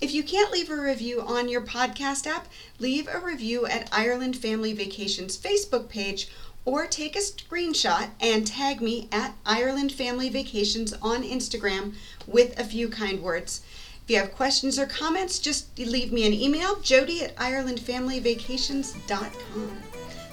If 0.00 0.12
you 0.12 0.22
can't 0.22 0.52
leave 0.52 0.70
a 0.70 0.76
review 0.76 1.20
on 1.20 1.48
your 1.48 1.60
podcast 1.60 2.26
app, 2.26 2.48
leave 2.78 3.08
a 3.08 3.20
review 3.20 3.66
at 3.66 3.88
Ireland 3.92 4.36
Family 4.36 4.72
Vacations 4.72 5.38
Facebook 5.38 5.88
page 5.88 6.28
or 6.64 6.86
take 6.86 7.16
a 7.16 7.20
screenshot 7.20 8.10
and 8.20 8.46
tag 8.46 8.80
me 8.80 9.08
at 9.12 9.34
Ireland 9.44 9.92
Family 9.92 10.28
Vacations 10.28 10.92
on 11.02 11.22
Instagram 11.22 11.94
with 12.26 12.58
a 12.58 12.64
few 12.64 12.88
kind 12.88 13.22
words. 13.22 13.60
If 14.04 14.10
you 14.10 14.18
have 14.18 14.34
questions 14.34 14.78
or 14.78 14.86
comments, 14.86 15.38
just 15.38 15.78
leave 15.78 16.12
me 16.12 16.26
an 16.26 16.34
email, 16.34 16.78
jody 16.80 17.22
at 17.22 17.34
irelandfamilyvacations.com. 17.36 19.82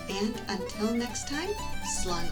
And 0.10 0.42
until 0.50 0.94
next 0.94 1.30
time, 1.30 1.54
slán 1.86 2.28